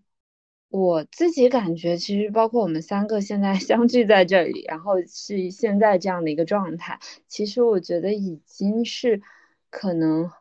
[0.69, 9.21] 我自己感觉，其实包括我们三个现在 相聚在这里，然后是现在这样的一个状态，其实我觉得已经是
[9.69, 10.31] 可能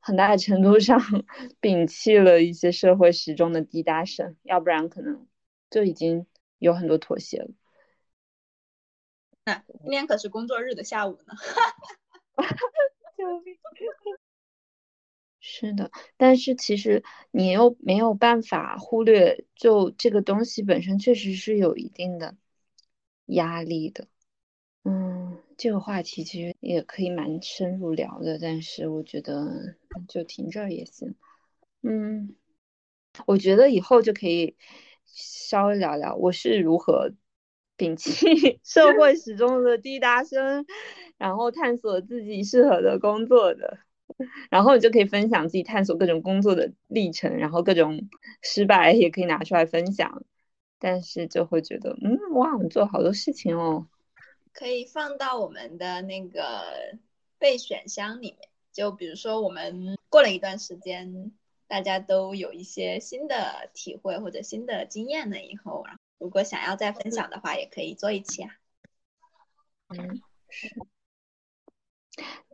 [0.00, 1.00] 很大程度上
[1.62, 5.26] 摒弃了一些社会时钟的滴答声，要不然可能
[5.70, 6.26] 就已经
[6.58, 7.48] 有很多妥协了。
[9.44, 11.34] 那今天可是工作日的下午呢，
[13.18, 13.56] 救命！
[15.40, 22.36] 是的，但是其实你又没有办法忽略，就这个东西本身确实是有一定的
[23.26, 24.08] 压力的。
[24.84, 29.76] 嗯，这个话题其实也可以蛮深入聊的，但是我觉得
[30.08, 31.14] 就停这儿也行。
[31.82, 32.34] 嗯，
[33.26, 34.56] 我觉得以后就可以
[35.06, 37.12] 稍微聊聊我是如何。
[37.78, 40.66] 摒弃 社会始终的滴答声，
[41.16, 43.78] 然后探索自己适合的工作的，
[44.50, 48.08] 然后你就可以分享自己探索各种工作的历程，然后各种
[48.42, 50.24] 失败也可以拿出来分享，
[50.80, 53.86] 但是就会觉得，嗯，哇，我们做好多事情哦，
[54.52, 56.64] 可以放到我们的那个
[57.38, 61.30] 备选箱里面，就比如说我们过了一段时间，
[61.68, 66.00] 大家都有一些新的体会或者新的经验了以后，然后。
[66.18, 68.50] 如果想要再分享的话，也可以做一期啊。
[69.88, 70.68] 嗯，是。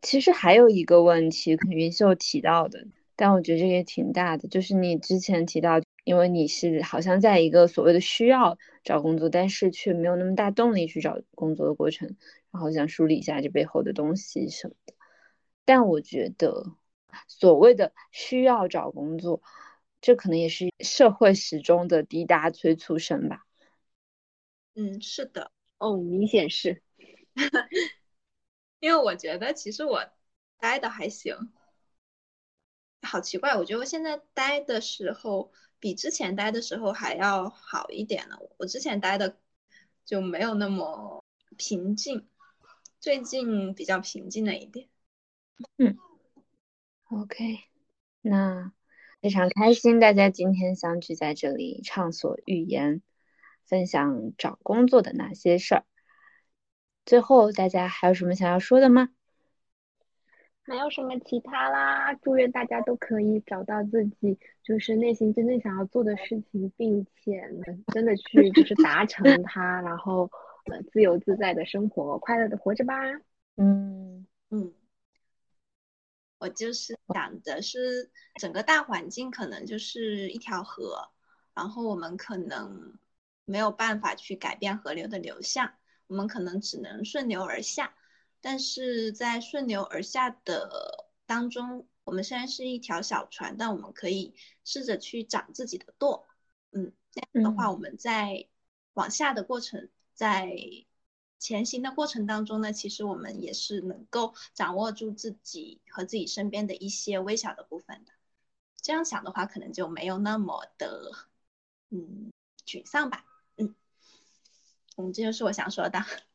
[0.02, 2.86] 其实还有一个问题，云秀提到的，
[3.16, 12.14] 但我觉得这个也挺大的，就是你之前提到，因为你是好像在一个所谓的需要找工作，但是却没有那么大动力去找工作的过程，
[12.50, 14.92] 然后想梳理一下这背后的东西什么的。
[15.64, 16.76] 但我觉得，
[17.26, 19.40] 所谓的需要找工作，
[20.02, 23.46] 这可能也是社会始终的滴答催促声吧。
[24.74, 26.82] 嗯，是的，哦，明显是，
[28.80, 30.04] 因为我觉得其实我
[30.58, 31.52] 待的还行，
[33.02, 38.38] 好奇怪，我觉得我现在待的时候比之前待的时候还要好一点了。
[38.58, 39.38] 我之前待的
[40.04, 41.22] 就没有那么
[41.56, 42.26] 平静，
[42.98, 44.88] 最近比较平静了一点。
[45.76, 45.96] 嗯
[47.10, 47.60] ，OK，
[48.22, 48.72] 那
[49.20, 53.02] 非常开心，大家今天相聚在这里畅所欲言，
[53.66, 55.84] 分享找工作的那些事儿。
[57.04, 59.10] 最后，大家还有什么想要说的吗？
[60.66, 70.30] 没有什么其他啦，祝愿大家都可以找到自己就是内心真正想要做的事情，并且能真的去就是 达成它，然后
[70.64, 72.94] 呃自由自在的生活，快乐的活着吧。
[73.56, 74.72] 嗯嗯，
[76.38, 78.10] 我就是想的是
[78.40, 81.10] 整个大环境可能就是一条河，
[81.54, 82.94] 然后我们可能
[83.44, 85.74] 没有办法去改变河流的流向，
[86.06, 87.94] 我们可能只能顺流而下。
[88.40, 94.34] 但是在顺流而下的当中，我们虽然是一条小船，但我们可以
[94.64, 96.26] 试着去长自己的舵。
[96.72, 98.46] 嗯，这样的话，我们在
[98.92, 100.54] 往下的过程，在
[101.38, 108.12] 前行的过程当中呢，其实我们也是能够掌握住自己和自己身边的一些微小的部分的。
[108.82, 111.12] 这样想的话，可能就没有那么的
[111.88, 112.30] 嗯
[112.66, 113.24] 沮丧吧。
[114.96, 115.98] 嗯，嗯，这就是我想说的。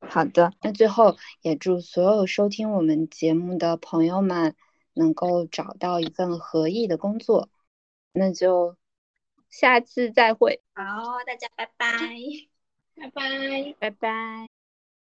[0.00, 4.54] 好的，那最后也祝所有收听我们节目的朋友们
[4.92, 7.48] 能够找到一份合意的工作。
[8.12, 8.76] 那就
[9.50, 10.62] 下次再会。
[10.74, 10.82] 好，
[11.26, 11.98] 大家拜拜，
[12.96, 14.53] 拜拜，拜拜。